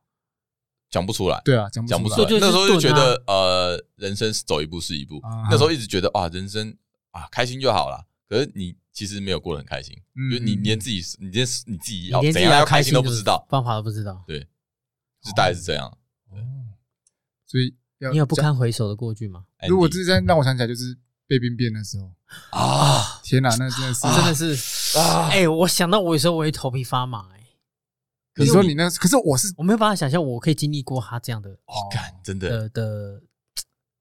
[0.90, 1.40] 讲不出来。
[1.44, 2.28] 对啊，讲不出来。
[2.40, 5.20] 那时候就觉得呃，人生是走一步是一步。
[5.50, 6.76] 那时候一直觉得啊，人生
[7.10, 8.06] 啊，开心就好了。
[8.28, 9.96] 可是你其实没有过得很开心，
[10.30, 14.24] 就你连自己，你连你自己要怎样要开心都不知道，方法都不知道。
[14.26, 14.40] 对，
[15.22, 15.86] 就大概是这样。
[16.30, 16.36] 哦，
[17.46, 17.74] 所以。
[18.12, 19.46] 你有不堪回首的过去吗？
[19.66, 20.94] 如果之前让我想起来，就是
[21.26, 22.12] 被兵变的时候
[22.50, 23.20] 啊！
[23.22, 25.28] 天哪，那真的是真的是啊！
[25.30, 27.28] 哎，我想到我有时候我会头皮发麻。
[27.32, 27.46] 哎，
[28.36, 31.88] 你说你那，可是我是我没有办法想象我可以经历过他这样的哦，
[32.22, 33.22] 真的的，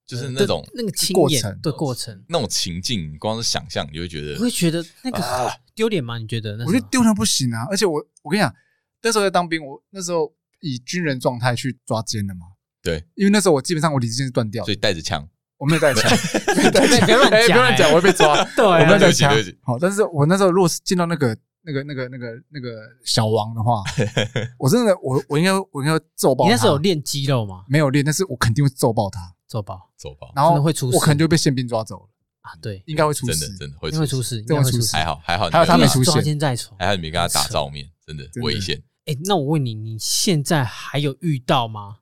[0.05, 6.17] 就是那种那个过程的过程，那种情境，你光是想象你就会觉得，会觉得那个丢脸吗？
[6.17, 6.57] 你觉得？
[6.65, 7.65] 我觉得丢脸不行啊！
[7.69, 8.53] 而且我我跟你讲，
[9.01, 12.47] 那时候在当兵，我那时候以军人状态去抓奸的嘛。
[12.81, 15.27] 对，因为那时候我基本上我理智线是断掉，所以带着枪，
[15.57, 16.09] 我没有带枪，
[17.05, 18.43] 别乱讲，别乱讲，我会被抓。
[18.55, 19.33] 对，我没有带枪。
[19.63, 23.81] 好，但是我那时候如果是见到那个那个那个那个那个小王的话，
[24.59, 26.45] 我真的我我应该我应该揍爆。
[26.45, 27.63] 你那时候有练肌肉吗？
[27.67, 32.09] 没有练，但是我肯定会揍爆他，揍爆，揍爆，然后会出事，我可能就被宪兵抓走了
[32.41, 32.51] 啊！
[32.61, 34.95] 对，应该会出事，真的真的会会出事，真的会出事。
[34.95, 38.83] 还好还好，还有他没出现，抓奸在床，还好你没跟他打照面，真的危险。
[39.05, 41.97] 哎，那我问你，你现在还有遇到吗？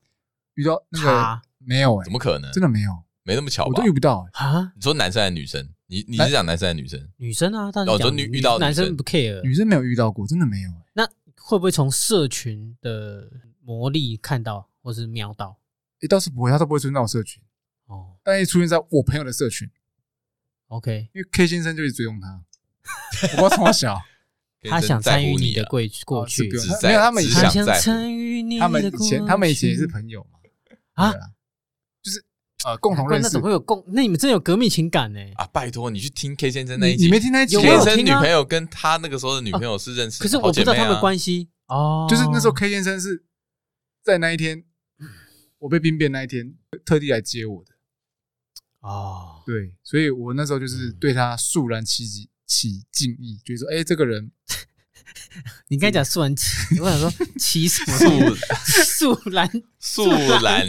[0.55, 1.41] 遇到他？
[1.65, 2.51] 没有哎，怎么可能？
[2.51, 2.91] 真的没有，
[3.23, 3.71] 没那么巧吧？
[3.73, 4.45] 我都遇不到哎。
[4.45, 4.73] 啊？
[4.75, 5.67] 你说男生还是女生？
[5.87, 7.09] 你你是讲男生还是女生？
[7.17, 10.71] 女生啊，但是讲女遇到男生不 care，女生没有遇到过，真的没有。
[10.93, 11.05] 那
[11.37, 13.29] 会不会从社群的
[13.61, 15.57] 魔力看到，或是瞄到？
[16.01, 17.41] 诶，倒是不会，他都不会出现在我社群
[17.85, 19.69] 哦，但一出现在我朋友的社群
[20.67, 22.41] ，OK，因为 K 先生就一直追踪他，
[23.23, 24.01] 我不知道从小，
[24.69, 26.49] 他想参与你的过过去，
[26.81, 30.39] 没有他们以前想参与你的过去，他们以前他们以前也是朋友嘛，
[31.05, 31.13] 啊。
[32.63, 33.83] 就是呃，共同认识，那怎么会有共？
[33.87, 35.19] 那你们真有革命情感呢？
[35.35, 42.07] 啊，拜托你去听 K 先生那一集，你没听那一集？K 先生女朋友跟他那个时候的女朋友是认识，可是我不知道他们的关系哦。
[42.09, 43.23] 就是那时候 K 先生是
[44.01, 44.63] 在那一天，
[45.59, 46.55] 我被兵变那一天，
[46.85, 47.71] 特地来接我的。
[48.79, 52.05] 哦，对，所以我那时候就是对他肃然起
[52.45, 54.31] 起敬意，觉得说，哎，这个人。
[55.69, 56.47] 你刚才讲素兰奇，
[56.79, 59.49] 我想说奇什么素素兰
[59.79, 60.09] 素
[60.41, 60.65] 兰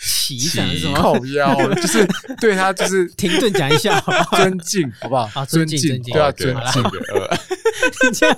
[0.00, 2.06] 奇什么靠腰，就是
[2.40, 4.00] 对他就是 停顿讲一下，
[4.36, 5.30] 尊敬好不好？
[5.40, 8.28] 啊，尊敬尊敬，对啊，尊敬。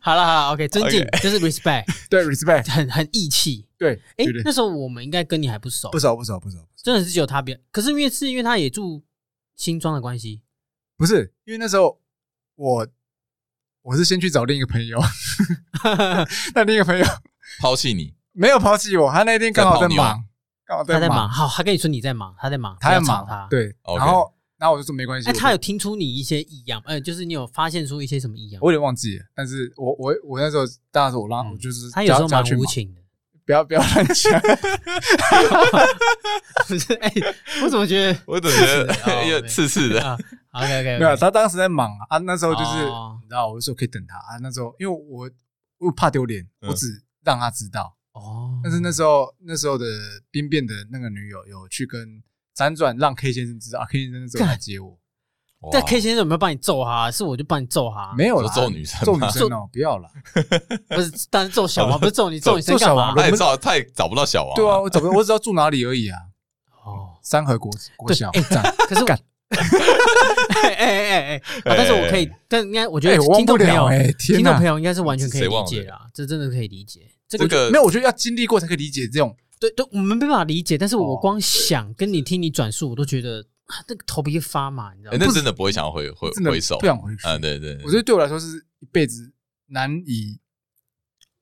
[0.00, 3.66] 好了好了，OK，尊敬就是 respect，对 respect，很很义气。
[3.78, 7.60] 对，哎，那时候我们应该跟你还不熟，不熟不熟不熟，真的是只有他变。
[7.70, 9.02] 可是因为是因为他也住
[9.56, 10.42] 新庄的关系，
[10.96, 12.00] 不是因为那时候
[12.56, 12.86] 我。
[13.82, 15.00] 我是先去找另一个朋友，
[16.54, 17.04] 那另一个朋友
[17.60, 20.24] 抛弃你，没有抛弃我，他那天刚好在忙，
[20.66, 21.08] 刚好在忙。
[21.08, 23.74] 忙好，他跟你说你在忙，他在忙，他在忙，他对。
[23.96, 25.28] 然后然后我就说没关系。
[25.28, 28.60] 哎，他有听出你一些异样，呃，就是你有发现出一些什么异样？
[28.62, 32.99] 我有点忘记了，但是我我我那时候当然是我拉我就是他有时候蛮无情的，
[33.50, 34.40] 不要不要乱讲。
[36.68, 37.12] 不是，哎，
[37.64, 40.00] 我怎么觉得我怎么觉得有刺刺的？
[40.54, 44.38] OK OK，没有，他当时在忙啊，啊那时候就是你知道，我就说可以等他啊。
[44.40, 45.28] 那时候因为我
[45.78, 46.86] 我怕丢脸，我只
[47.24, 48.60] 让他知道哦。
[48.62, 49.84] 但是那时候那时候的
[50.30, 52.22] 兵变的那个女友有去跟。
[52.56, 54.99] 辗转让 K 先生知道，K 先生那时候来接我。
[55.70, 57.10] 但 K 先生有没有帮你揍他？
[57.10, 58.14] 是我就帮你揍他。
[58.16, 60.08] 没有揍女生，揍女生哦，不要了。
[60.88, 63.14] 不是，但是揍小王 不是揍你，揍你生干嘛？
[63.14, 64.54] 他也找，太找不到小王。
[64.54, 66.18] 对啊，我找不到，我只知道住哪里而已啊。
[66.86, 68.30] 哦，三河国国小。
[68.88, 69.18] 可是干。
[69.50, 71.42] 哎哎哎哎！
[71.64, 73.88] 但是我可以，但应该我觉得听众朋友，
[74.18, 76.06] 听众朋友应该是完全可以理解啦。
[76.14, 77.00] 这真的可以理解。
[77.28, 79.36] 这个没有，我觉得要经历过才可以理解这种。
[79.58, 83.44] 对，都我们没办法理解，但是我光想跟你听你转述，我都觉得
[83.88, 85.18] 那个头皮发麻，你知道吗？
[85.20, 87.26] 那真的不会想要回回回首，不想回去。
[87.26, 89.32] 啊，对对，我觉得对我来说是一辈子
[89.66, 90.38] 难以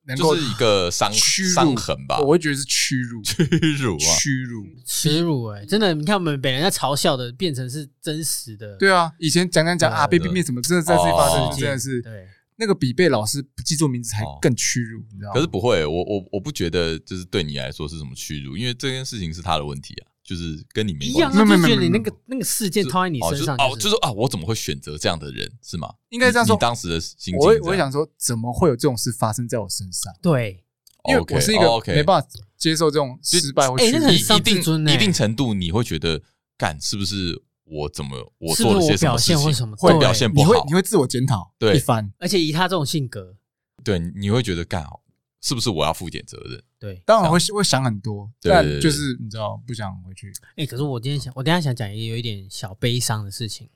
[0.05, 3.43] 能够就是一个伤伤痕吧，我会觉得是屈辱，屈
[3.77, 5.65] 辱啊，屈辱，耻辱哎！
[5.65, 8.75] 真的，你看我们被人家嘲笑的，变成是真实的。
[8.77, 12.27] 对啊，以前讲讲讲啊，被兵变什么，真的在这里发生，真的是对。
[12.61, 15.33] 那个比被老师不记住名字还更屈辱，你知道吗？
[15.33, 21.11] 可是不会，我我我不觉得就是对你来说是什么屈辱，因为这件事情是他的问题啊，就是跟你没关系。
[21.11, 25.89] 一样，就觉得你那个那个事件套在你身上，哦，就是啊，我怎么会选择这样的人，是吗？
[26.09, 26.55] 应该这样说。
[26.55, 30.13] 你当时的心情，我我想说，怎么会有这种事发生在我身上？
[30.21, 30.63] 对，
[31.09, 34.61] 因为我是一个没办法接受这种失败或屈辱，一定
[34.93, 36.21] 一定程度，你会觉得
[36.57, 37.41] 干是不是？
[37.71, 40.51] 我怎么我做了些什么事情会表现不好？
[40.51, 43.35] 你会你会自我检讨对一番，而且以他这种性格，
[43.83, 45.03] 对，你会觉得干好
[45.39, 46.63] 是不是我要负点责任？
[46.79, 50.31] 对，当然会会想很多，但就是你知道不想回去。
[50.55, 53.69] 哎，可是我今天想，我等下想讲一个有一点小悲伤的事情，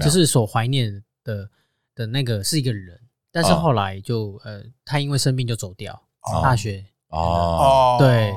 [0.00, 1.50] 就是所怀念的
[1.94, 3.00] 的那个是一个人，
[3.32, 6.00] 但是后来就呃，他因为生病就走掉，
[6.40, 8.32] 大学哦，对，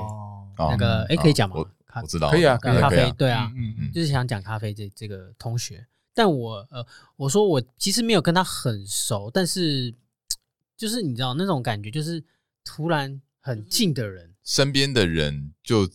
[0.57, 1.55] 那个哎，可以讲吗？
[2.01, 5.85] 我知道，可以啊，咖啡，对啊，嗯嗯，就是想讲咖啡这这个同学，
[6.15, 6.85] 但我呃，
[7.15, 9.93] 我说我其实没有跟他很熟，但是
[10.77, 12.23] 就是你知道那种感觉，就是
[12.63, 15.89] 突然很近的人，身边的人就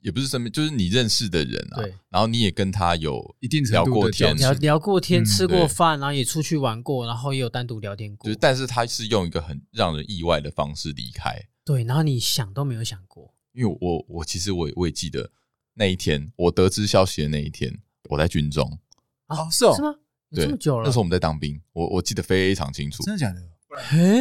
[0.00, 15.30] 也不是身边，就是你认识的人啊，对，然后你也跟他有一定聊过天，聊聊过天，吃过饭，然后也出去玩过，然后也有单独聊天过，但是他是用一个很让人意外的方式离开，对，然后你想都没有想过，因为我我其实我也我也记得。
[15.74, 17.72] 那一天，我得知消息的那一天，
[18.10, 18.78] 我在军中。
[19.26, 19.94] 啊，是哦，是吗？
[20.32, 23.02] 这么久了，那时候我们在当兵，我我记得非常清楚。
[23.04, 23.40] 真的假的？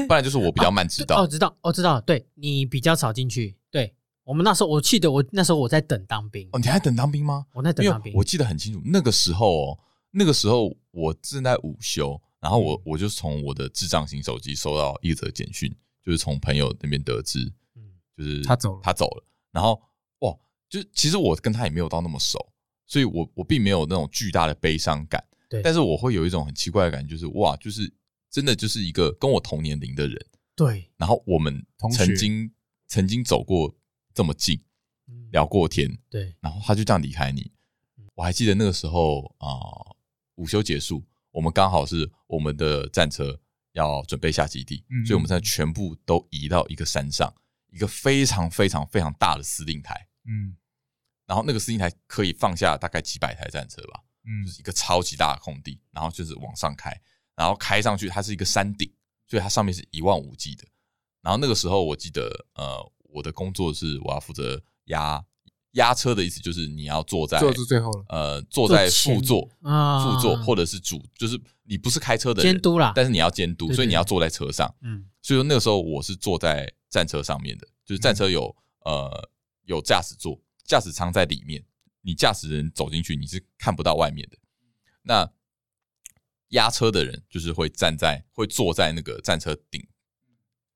[0.08, 1.24] 不然就是我比较慢知道。
[1.24, 2.00] 哦，知道，哦，知道。
[2.02, 3.58] 对，你比较少进去。
[3.72, 3.94] 对，
[4.24, 6.48] 我们那时候，我记得我那时候我在等当兵。
[6.52, 7.46] 哦，你还等当兵吗？
[7.54, 8.14] 我在等当兵。
[8.14, 9.80] 我记得很清楚，那个时候哦，
[10.12, 15.74] 那个时候我正在午休，然后我我就从我的智障型手机收到一则简讯，
[16.04, 17.82] 就是从朋友那边得知，嗯，
[18.18, 19.82] 就是他走了，他走了，然后
[20.20, 20.36] 哇。
[20.70, 22.38] 就其实我跟他也没有到那么熟，
[22.86, 25.20] 所以我我并没有那种巨大的悲伤感。
[25.50, 27.92] 对，但是我会有一种很奇怪的感觉，就是哇，就是
[28.30, 30.26] 真的就是一个跟我同年龄的人。
[30.56, 30.92] 对。
[30.98, 32.52] 然后我们曾经
[32.88, 33.76] 曾经走过
[34.14, 34.62] 这么近，
[35.32, 35.98] 聊过天。
[36.10, 36.36] 对。
[36.40, 37.52] 然后他就这样离开你。
[38.16, 39.48] 我还记得那个时候啊，
[40.36, 43.40] 午休结束，我们刚好是我们的战车
[43.72, 47.34] 要准备下基地，所以我们现在全部都移到一个山上，
[47.72, 50.08] 一个非常非常非常大的司令台。
[50.26, 50.56] 嗯。
[51.26, 56.92] 然后那个司令台可以放下大概几百台战车吧，嗯，就是一个超级大的空地，然后就是往上开，
[57.40, 58.92] 然后开上去，它是一个山顶，
[59.26, 60.68] 所以它上面是一望无际的。
[61.22, 65.24] 然后那个时候我记得，呃，我的工作是我要负责压
[65.72, 79.30] 压车的意思，就是你要坐在坐住最后了，呃，坐在副座啊，副座或者是主，就是你不是开车的人监督啦，但是你要监督，所以你要坐在车上，嗯，所以说那个时候我是坐在战车上面的，就是战车有呃
[79.64, 80.38] 有驾驶座。
[80.66, 81.66] 驾驶舱在里面，
[82.04, 84.38] 你驾驶人走进去，你是看不到外面的。
[85.02, 85.28] 那
[86.50, 89.86] 压车的人就是会站在，会坐在那个战车顶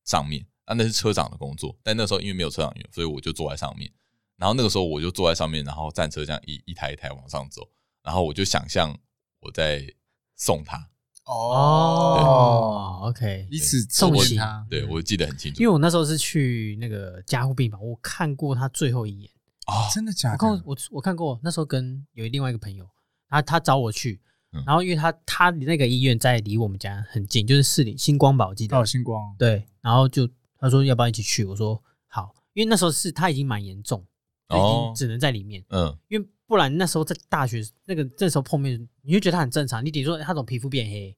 [0.04, 1.78] 上面，啊，那是车长的工作。
[1.84, 3.92] 但那时候因为没有车长员，所以我就坐在上面。
[4.38, 7.70] 然后那个时候我就坐在上面，然后战车这样一一台一台往上走，
[8.02, 8.98] 然后我就想象
[9.40, 9.94] 我在
[10.36, 10.90] 送他。
[11.26, 14.68] 哦，OK，一次送行他。
[14.70, 19.32] 对，我记得很清楚，因为我那时候是去那个加护病房，我看过他最后一眼。
[19.68, 20.34] 哦，真的假的？
[20.34, 22.90] 我看我我看过，那时候跟有另外一个朋友，
[23.30, 24.20] 他他找我去，
[24.66, 30.30] 然后因为他他那个医院在离我们家很近，就是市里星光宝记得哦，星光对，然后就
[30.60, 31.44] 他说要不要一起去？
[31.46, 34.06] 我说好，因为那时候是他已经蛮严重，
[34.50, 35.64] 已经只能在里面。
[35.70, 39.84] 嗯，因为不然那时候在大学那个这时候碰面，你就觉得他很正常。
[39.84, 41.18] 你比如说他怎么皮肤变黑？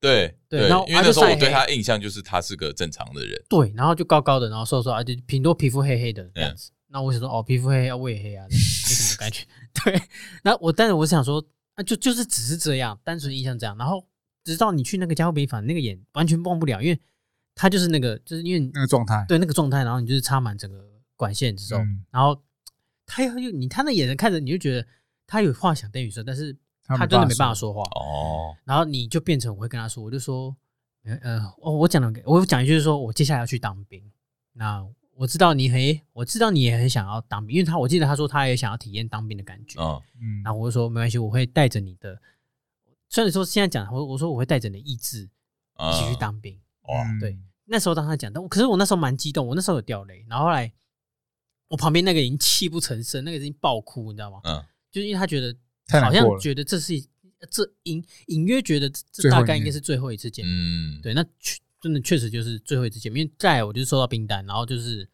[0.00, 3.38] 对对，然后因为那时候我对他印象就是他是个正常的人。
[3.50, 6.70] 对，然后就高高的，然后瘦瘦，而且挺多皮肤黑黑的这样子。
[6.88, 9.44] 那我想说，哦，皮肤黑黑，我也黑啊，没什么感觉。
[9.84, 10.02] 对，
[10.42, 11.44] 那我但是我想说，
[11.80, 13.76] 啊，就就是只是这样，单纯印象这样。
[13.78, 14.06] 然后
[14.44, 17.00] 直到你去那个加护病房，那个眼完全忘不了，因为
[17.54, 20.84] 他就是那个，就是因为那个状态，对那个状态，然后你就是插满整个
[21.16, 22.40] 管线之后，然后。
[23.12, 24.86] 他又又你他那眼神看着你就觉得
[25.26, 28.54] 他有话想对你说，但是他真的没办法说话哦。
[28.64, 30.56] 然后你就变成我会跟他说，我就说，
[31.02, 34.00] 呃，哦，我讲了，我讲一句就是说我接下来要去当兵。
[34.52, 34.86] 那
[35.20, 35.78] 我知道你很，
[36.14, 39.78] 我知道你也很想要当兵，因为他我记得他说他也想要体验当兵的感觉。
[40.18, 42.18] 嗯，然后我就说没关系，我会带着你的。
[43.10, 46.58] 虽然说现在讲，我我说我会带着你的意志一起去当兵。
[46.84, 50.72] 哦，对，那时候当他讲，但可是我那时候蛮激动，我那时候有掉泪，然后后来。
[51.68, 54.40] 我旁边那个已经泣不成声，那个已经爆哭，你知道吗？
[54.42, 54.60] 嗯，
[54.90, 55.56] 就是因为他觉得
[56.00, 57.00] 好像觉得这是
[57.48, 60.52] 这隐隐约觉得这大概应该是最后一次见面。
[60.52, 63.24] 嗯，对，那确真的确实就是最后一次见面。
[63.24, 65.08] 因为再来我就是收到兵单，然后就是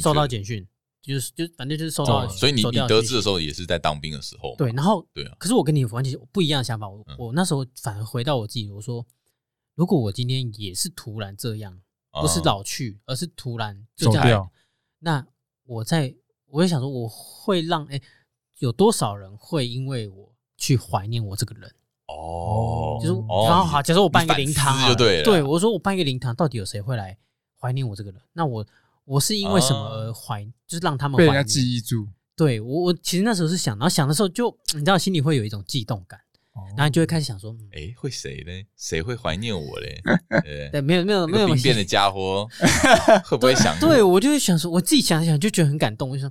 [0.00, 0.66] 收到简讯，
[1.00, 2.28] 就是就反正就是收到。
[2.28, 4.54] 所以你你得知的时候也是在当兵的时候。
[4.56, 5.36] 对，然后对啊。
[5.38, 9.06] 可是我跟你完全不一样的想法，我我那时候反而回到我自己，我说
[9.74, 11.80] 如果我今天也是突然这样，
[12.20, 14.50] 不是老去，而是突然就这样，
[15.00, 15.26] 那。
[15.64, 16.12] 我在，
[16.48, 18.02] 我也想说，我会让哎、欸，
[18.58, 21.72] 有多少人会因为我去怀念我这个人？
[22.12, 27.16] 哦，就是然后好，假设我办一个灵堂，对，对我说我办一个灵堂，到底有谁会来
[27.58, 28.20] 怀念我这个人？
[28.32, 28.64] 那我
[29.04, 30.44] 我是因为什么而怀？
[30.66, 32.06] 就是让他们被人家记忆住。
[32.36, 36.18] 对我，我其实那时候是想，然后想的时候就你知道，心里会有一种悸动感。
[36.76, 38.52] 然后你就会开始想说，哎，会谁呢？
[38.76, 40.02] 谁会怀念我嘞？
[40.70, 42.46] 对，没有没有没有，病变的家伙
[43.24, 43.78] 会不会想？
[43.80, 46.10] 对，我就会想说，我自己想想就觉得很感动。
[46.10, 46.30] 我就说，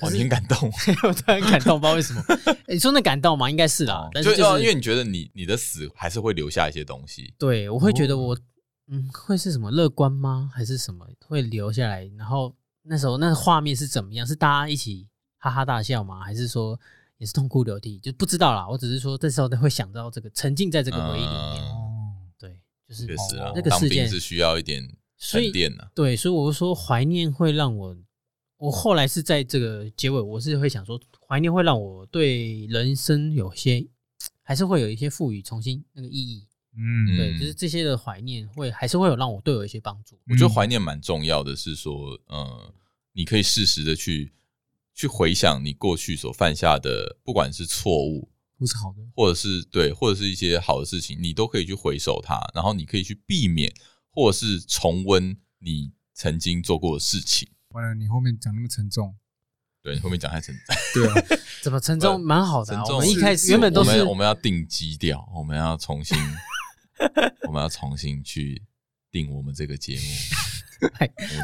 [0.00, 0.56] 我很感动，
[1.04, 2.22] 我突然感动，不知道为什么。
[2.68, 3.50] 你说那感动吗？
[3.50, 4.08] 应该是啦。
[4.12, 7.34] 但是就是因为你觉得你你的死还是会留下一些东西。
[7.38, 8.38] 对，我会觉得我
[8.88, 10.50] 嗯，会是什么乐观吗？
[10.54, 12.10] 还是什么会留下来？
[12.16, 14.26] 然后那时候那个画面是怎么样？
[14.26, 15.06] 是大家一起
[15.38, 16.22] 哈哈大笑吗？
[16.22, 16.78] 还是说？
[17.20, 18.66] 也是痛哭流涕，就不知道啦。
[18.66, 21.62] 我只是说，这时候都会想到这个，沉浸在这个回忆里面。
[21.64, 23.06] 哦，对，就是
[23.54, 24.82] 那个事件是需要一点
[25.18, 25.90] 沉淀的。
[25.94, 27.94] 对，所以我就说怀念会让我，
[28.60, 33.86] 我后来是在这个结尾，我是会想说，怀念会让我对人生有些，
[34.42, 36.46] 还是会有一些赋予重新那个意义。
[36.76, 40.16] 嗯，对，就是这些的怀念会还是会有让我对我一些帮助。
[40.28, 42.74] 我觉得怀念蛮重要的，是说，呃，
[43.12, 44.32] 你可以适时的去。
[44.92, 53.72] 去回想你过去所犯下的，不管是错误，不是好的，或者是对，或者是一些好的事情，你都可以去回首它，然后你可以去避免，
[54.10, 57.48] 或者是重温你曾经做过的事情。
[57.70, 59.14] 完了，你后面讲那么沉重，
[59.82, 61.26] 对，你后面讲太沉重， 对啊，
[61.62, 62.20] 怎么沉重？
[62.20, 66.18] 蛮好的，啊，我们一开始原本都是我们我们要定基调，我们要重新，
[67.46, 68.62] 我们要重新去
[69.10, 70.88] 定我们这个节目。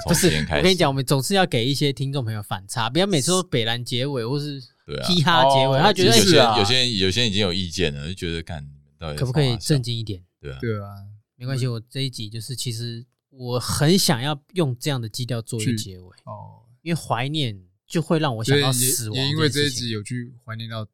[0.08, 8.66] 不是，我跟你讲，我们总是要给一些听众朋友反差，不要每次都北兰结尾或是嘻哈结尾，他觉得有些有些人有些人已经有意见了，就觉得看
[8.98, 10.24] 到底可不可以正经一点？
[10.40, 10.88] 对啊，对啊，
[11.36, 13.04] 没关系，我这一集就是其实
[13.36, 16.16] 我很想要用这样的基调做一个结尾。
[16.24, 20.86] 哦，因为怀念就会让我想到死亡，也因为这一集有去怀念到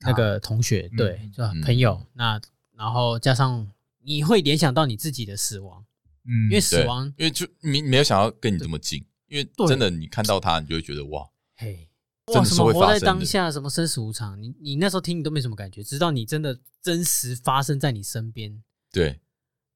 [0.00, 1.52] 那个同学，对，是吧？
[1.64, 2.40] 朋友，那
[2.76, 3.66] 然后加上
[4.02, 5.84] 你会联想到你自己的死亡。
[6.24, 11.26] 嗯，因为死亡，因为就没没有想要跟你这么近，因为真的你看到他，你就会觉得哇，
[11.56, 11.88] 嘿，
[12.26, 18.62] 哇，什么活在当下，什么生死无常，你你那时候听你都没什么感觉，直到你真的真实发生在你身边，
[18.92, 19.18] 对，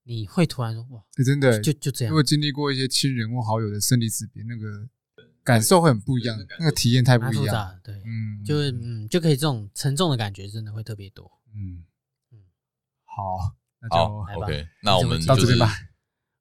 [0.04, 4.88] 你会突然说哇，真的就就这样，如果经历过一些亲人或好友的生离死别，那个
[5.44, 11.84] 感受会很不一样，那个体验太不一样，对，嗯，就是嗯，就可以这种沉重的感觉真的会特别多，嗯
[12.32, 12.38] 嗯，
[13.04, 15.72] 好，那就 OK，那我们到这边吧。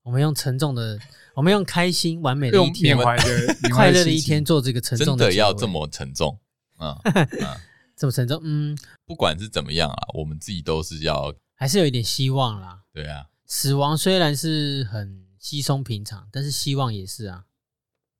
[0.04, 1.00] 我们用沉重的，
[1.36, 2.98] 我们用开心完美的一天，
[3.72, 5.26] 快乐的一天做这个沉重的。
[5.26, 6.40] 真的要这么沉重？
[6.80, 6.98] 嗯
[7.96, 8.42] 这么沉重？
[8.44, 12.82] 嗯，不管是怎么样啊，我们自己都是要，还是有一点希望啦。
[12.92, 17.44] 对啊，死亡虽然是很稀松平常，但是希望也是啊，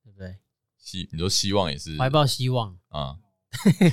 [0.04, 0.36] 对不对？
[0.78, 3.16] 希，你说希望也是怀抱希望啊，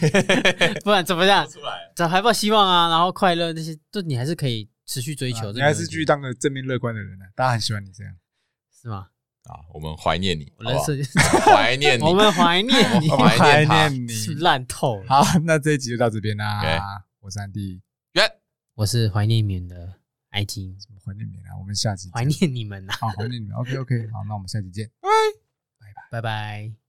[0.83, 1.47] 不然怎么样？
[1.95, 4.69] 找怀抱希望啊，然后快乐那些，就你还是可以。
[4.85, 7.27] 持续追求，你还是继续当个正面乐观的人呢？
[7.37, 8.17] 大家很喜欢你这样，
[8.73, 9.09] 是吗？
[9.45, 10.51] 啊，我们怀念你，
[11.45, 15.07] 怀念你，我们怀念你， 怀念你，烂透了。
[15.07, 17.05] 好，那这一集就到这边啦。
[17.21, 17.83] 我是安迪，
[18.77, 19.97] 我是怀念你们的
[20.31, 21.57] 爱听，什么怀念你们啊？
[21.59, 23.57] 我们下集怀念你们呐，好，怀念你们。
[23.57, 25.09] OK，OK，好，那我们下集见，拜
[25.95, 26.88] 拜，拜拜。